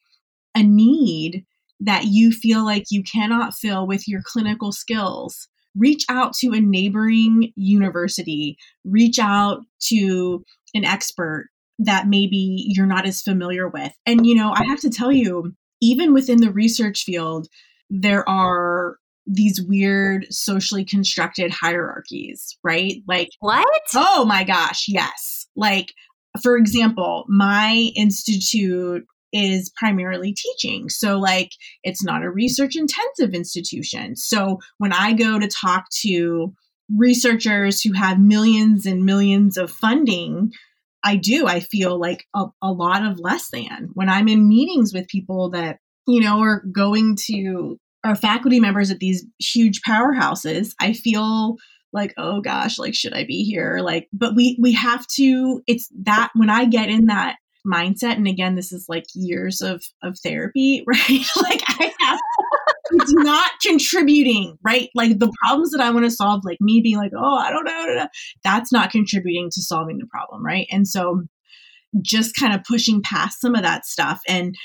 [0.56, 1.46] a need
[1.80, 6.60] that you feel like you cannot fill with your clinical skills, reach out to a
[6.60, 10.44] neighboring university, reach out to
[10.74, 11.50] an expert
[11.80, 13.92] that maybe you're not as familiar with.
[14.06, 17.48] And, you know, I have to tell you, even within the research field,
[17.90, 18.98] there are
[19.28, 23.04] these weird socially constructed hierarchies, right?
[23.08, 23.68] Like, What?
[23.94, 25.48] Oh my gosh, yes.
[25.56, 25.94] Like,
[26.42, 30.90] for example, my institute is primarily teaching.
[30.90, 31.52] So, like,
[31.84, 34.16] it's not a research intensive institution.
[34.16, 36.54] So, when I go to talk to
[36.96, 40.52] researchers who have millions and millions of funding,
[41.04, 41.48] I do.
[41.48, 43.90] I feel like a, a lot of less than.
[43.94, 48.92] When I'm in meetings with people that, you know, are going to, are faculty members
[48.92, 51.58] at these huge powerhouses, I feel
[51.94, 55.90] like oh gosh like should i be here like but we we have to it's
[56.04, 57.38] that when i get in that
[57.68, 61.26] mindset and again this is like years of of therapy right?
[61.38, 62.20] Like i have
[62.92, 64.90] it's not contributing right?
[64.96, 67.66] Like the problems that i want to solve like me being like oh i don't
[67.66, 68.08] know,
[68.44, 70.68] that's not contributing to solving the problem right?
[70.72, 71.24] And so
[72.02, 74.22] just kind of pushing past some of that stuff.
[74.28, 74.56] And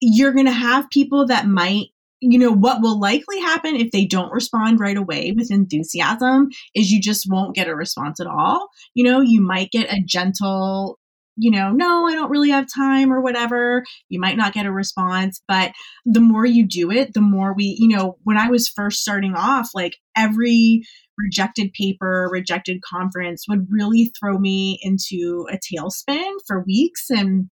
[0.00, 1.86] you're going to have people that might
[2.20, 6.90] you know what will likely happen if they don't respond right away with enthusiasm is
[6.90, 8.68] you just won't get a response at all.
[8.94, 10.98] You know you might get a gentle
[11.36, 13.84] you know, no, I don't really have time or whatever.
[14.08, 15.72] You might not get a response, but
[16.04, 19.34] the more you do it, the more we, you know, when I was first starting
[19.34, 20.82] off, like every
[21.18, 27.10] rejected paper, rejected conference would really throw me into a tailspin for weeks.
[27.10, 27.50] And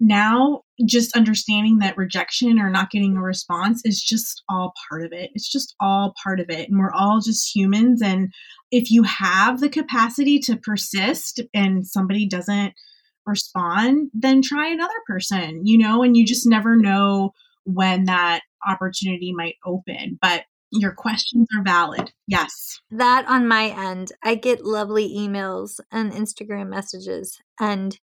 [0.00, 5.12] now just understanding that rejection or not getting a response is just all part of
[5.12, 5.30] it.
[5.34, 6.70] It's just all part of it.
[6.70, 8.00] And we're all just humans.
[8.00, 8.32] And
[8.70, 12.72] if you have the capacity to persist and somebody doesn't,
[13.26, 17.32] respond, then try another person, you know, and you just never know
[17.64, 20.18] when that opportunity might open.
[20.20, 22.12] But your questions are valid.
[22.26, 22.80] Yes.
[22.90, 27.98] That on my end, I get lovely emails and Instagram messages, and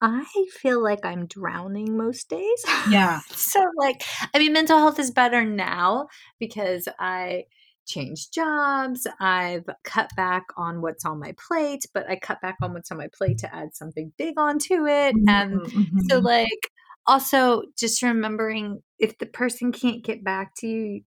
[0.00, 2.64] I feel like I'm drowning most days.
[2.90, 3.20] Yeah.
[3.30, 4.04] so, like,
[4.34, 7.44] I mean, mental health is better now because I
[7.86, 9.06] changed jobs.
[9.20, 12.98] I've cut back on what's on my plate, but I cut back on what's on
[12.98, 15.14] my plate to add something big onto it.
[15.14, 15.28] Mm-hmm.
[15.28, 15.98] And mm-hmm.
[16.10, 16.70] so, like,
[17.06, 21.00] also just remembering if the person can't get back to you,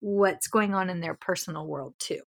[0.00, 2.20] what's going on in their personal world, too.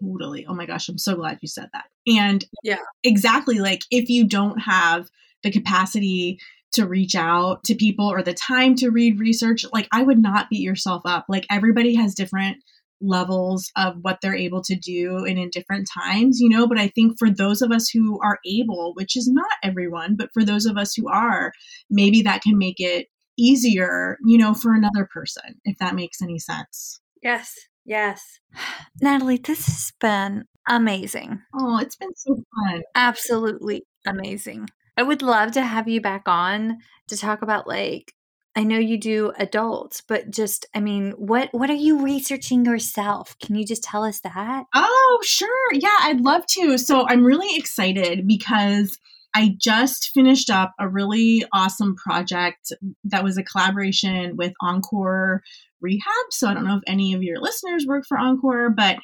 [0.00, 0.44] Totally.
[0.46, 1.86] Oh my gosh, I'm so glad you said that.
[2.06, 3.58] And yeah, exactly.
[3.58, 5.08] Like, if you don't have
[5.42, 6.40] the capacity
[6.72, 10.50] to reach out to people or the time to read research, like, I would not
[10.50, 11.26] beat yourself up.
[11.28, 12.58] Like, everybody has different
[13.00, 16.66] levels of what they're able to do and in different times, you know.
[16.66, 20.30] But I think for those of us who are able, which is not everyone, but
[20.32, 21.52] for those of us who are,
[21.90, 26.38] maybe that can make it easier, you know, for another person, if that makes any
[26.38, 27.00] sense.
[27.22, 28.22] Yes, yes.
[29.00, 31.40] Natalie, this has been amazing.
[31.54, 32.82] Oh, it's been so fun.
[32.94, 34.68] Absolutely amazing.
[34.96, 36.78] I would love to have you back on
[37.08, 38.12] to talk about like
[38.56, 43.36] I know you do adults, but just I mean, what what are you researching yourself?
[43.38, 44.64] Can you just tell us that?
[44.74, 45.74] Oh, sure.
[45.74, 46.78] Yeah, I'd love to.
[46.78, 48.98] So, I'm really excited because
[49.34, 52.72] I just finished up a really awesome project
[53.04, 55.42] that was a collaboration with Encore
[55.82, 56.26] Rehab.
[56.30, 58.96] So, I don't know if any of your listeners work for Encore, but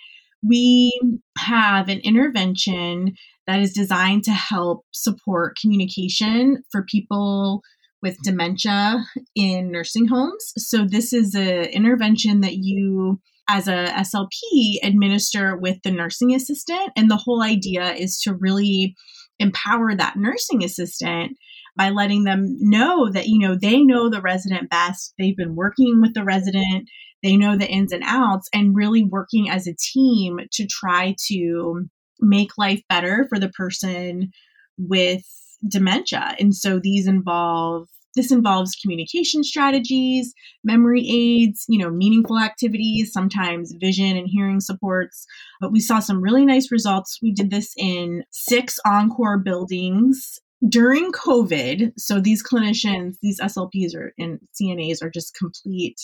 [0.42, 0.98] we
[1.36, 3.14] have an intervention
[3.46, 7.62] that is designed to help support communication for people
[8.02, 10.52] with dementia in nursing homes.
[10.56, 16.90] So this is an intervention that you as a SLP administer with the nursing assistant.
[16.96, 18.94] And the whole idea is to really
[19.38, 21.36] empower that nursing assistant
[21.76, 25.14] by letting them know that you know they know the resident best.
[25.18, 26.88] They've been working with the resident.
[27.22, 31.86] They know the ins and outs and really working as a team to try to
[32.20, 34.30] make life better for the person
[34.78, 35.22] with
[35.66, 36.34] dementia.
[36.38, 43.74] And so these involve this involves communication strategies, memory aids, you know, meaningful activities, sometimes
[43.80, 45.26] vision and hearing supports.
[45.60, 47.18] But we saw some really nice results.
[47.22, 50.38] We did this in six Encore buildings
[50.68, 51.92] during COVID.
[51.96, 56.00] So these clinicians, these SLPs or and CNAs are just complete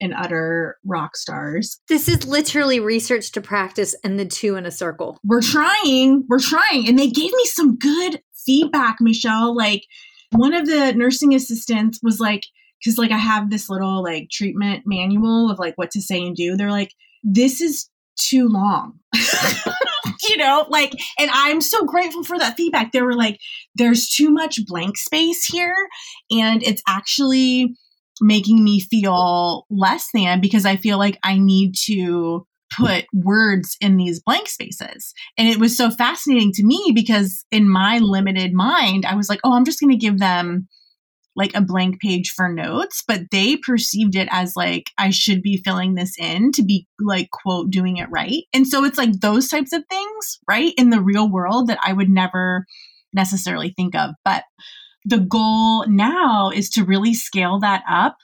[0.00, 1.80] and utter rock stars.
[1.88, 5.16] This is literally research to practice and the two in a circle.
[5.24, 6.88] We're trying, we're trying.
[6.88, 9.56] And they gave me some good feedback, Michelle.
[9.56, 9.84] Like
[10.30, 12.42] one of the nursing assistants was like,
[12.80, 16.34] because like I have this little like treatment manual of like what to say and
[16.34, 16.56] do.
[16.56, 18.98] They're like, this is too long.
[20.28, 22.92] you know, like, and I'm so grateful for that feedback.
[22.92, 23.38] They were like,
[23.74, 25.76] there's too much blank space here.
[26.30, 27.74] And it's actually
[28.20, 32.46] making me feel less than because I feel like I need to
[32.76, 35.12] put words in these blank spaces.
[35.36, 39.40] And it was so fascinating to me because in my limited mind, I was like,
[39.44, 40.68] oh, I'm just going to give them
[41.34, 45.62] like a blank page for notes, but they perceived it as like I should be
[45.64, 48.42] filling this in to be like, quote, doing it right.
[48.52, 51.92] And so it's like those types of things, right, in the real world that I
[51.94, 52.66] would never
[53.14, 54.10] necessarily think of.
[54.24, 54.44] But
[55.04, 58.16] the goal now is to really scale that up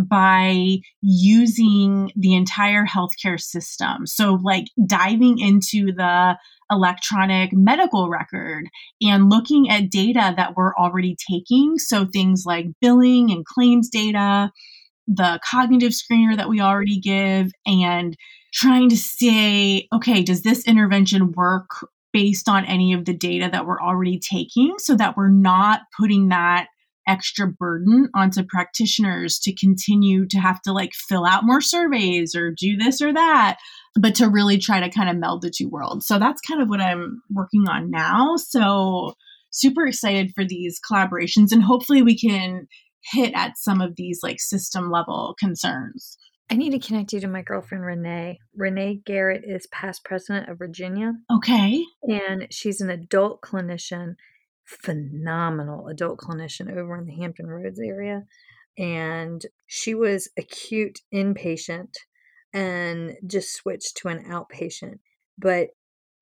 [0.00, 4.06] by using the entire healthcare system.
[4.06, 6.36] So, like diving into the
[6.70, 8.64] electronic medical record
[9.00, 11.78] and looking at data that we're already taking.
[11.78, 14.50] So, things like billing and claims data,
[15.06, 18.16] the cognitive screener that we already give, and
[18.52, 21.68] trying to say, okay, does this intervention work
[22.12, 26.28] based on any of the data that we're already taking so that we're not putting
[26.28, 26.68] that
[27.06, 32.50] extra burden onto practitioners to continue to have to like fill out more surveys or
[32.50, 33.58] do this or that,
[34.00, 36.06] but to really try to kind of meld the two worlds.
[36.06, 38.36] So that's kind of what I'm working on now.
[38.36, 39.14] So
[39.50, 42.66] super excited for these collaborations and hopefully we can
[43.12, 46.16] hit at some of these like system level concerns.
[46.50, 48.38] I need to connect you to my girlfriend Renee.
[48.54, 51.14] Renee Garrett is past president of Virginia.
[51.32, 51.82] Okay.
[52.02, 54.16] And she's an adult clinician,
[54.64, 58.24] phenomenal adult clinician over in the Hampton Roads area.
[58.76, 61.94] And she was acute inpatient
[62.52, 64.98] and just switched to an outpatient.
[65.38, 65.70] But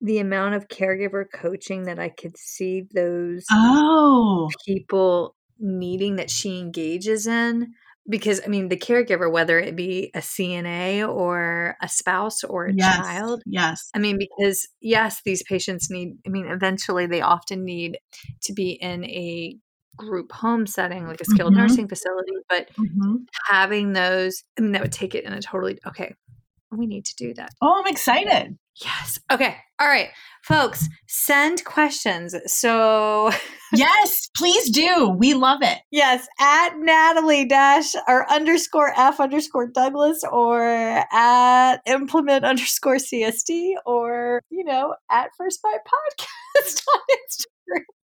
[0.01, 6.59] the amount of caregiver coaching that I could see those oh people needing that she
[6.59, 7.73] engages in
[8.07, 12.73] because I mean the caregiver whether it be a CNA or a spouse or a
[12.73, 17.63] yes, child yes I mean because yes these patients need I mean eventually they often
[17.63, 17.97] need
[18.41, 19.57] to be in a
[19.95, 21.61] group home setting like a skilled mm-hmm.
[21.61, 23.15] nursing facility but mm-hmm.
[23.47, 26.15] having those I mean that would take it in a totally okay
[26.77, 29.19] we need to do that oh I'm excited Yes.
[29.31, 29.55] Okay.
[29.79, 30.09] All right.
[30.43, 32.35] Folks, send questions.
[32.47, 33.31] So
[33.73, 35.09] Yes, please do.
[35.09, 35.79] We love it.
[35.91, 36.27] Yes.
[36.39, 44.63] At Natalie dash or underscore F underscore Douglas or at implement underscore CSD or, you
[44.63, 47.43] know, at First Bite Podcast on Instagram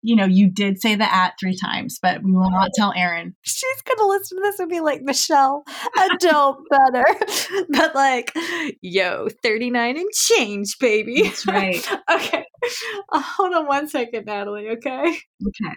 [0.01, 3.35] you know, you did say the at three times, but we will not tell Erin.
[3.41, 5.63] She's gonna listen to this and be like, Michelle,
[5.97, 7.05] adult better.
[7.69, 8.31] but like,
[8.81, 11.23] yo, 39 and change, baby.
[11.23, 11.85] That's right.
[12.11, 12.45] okay.
[13.11, 15.03] Uh, hold on one second, Natalie, okay?
[15.05, 15.75] Okay.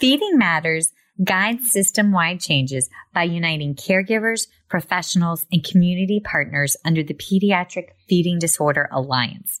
[0.00, 0.90] Feeding Matters
[1.22, 8.38] guides system wide changes by uniting caregivers, professionals, and community partners under the Pediatric Feeding
[8.38, 9.60] Disorder Alliance.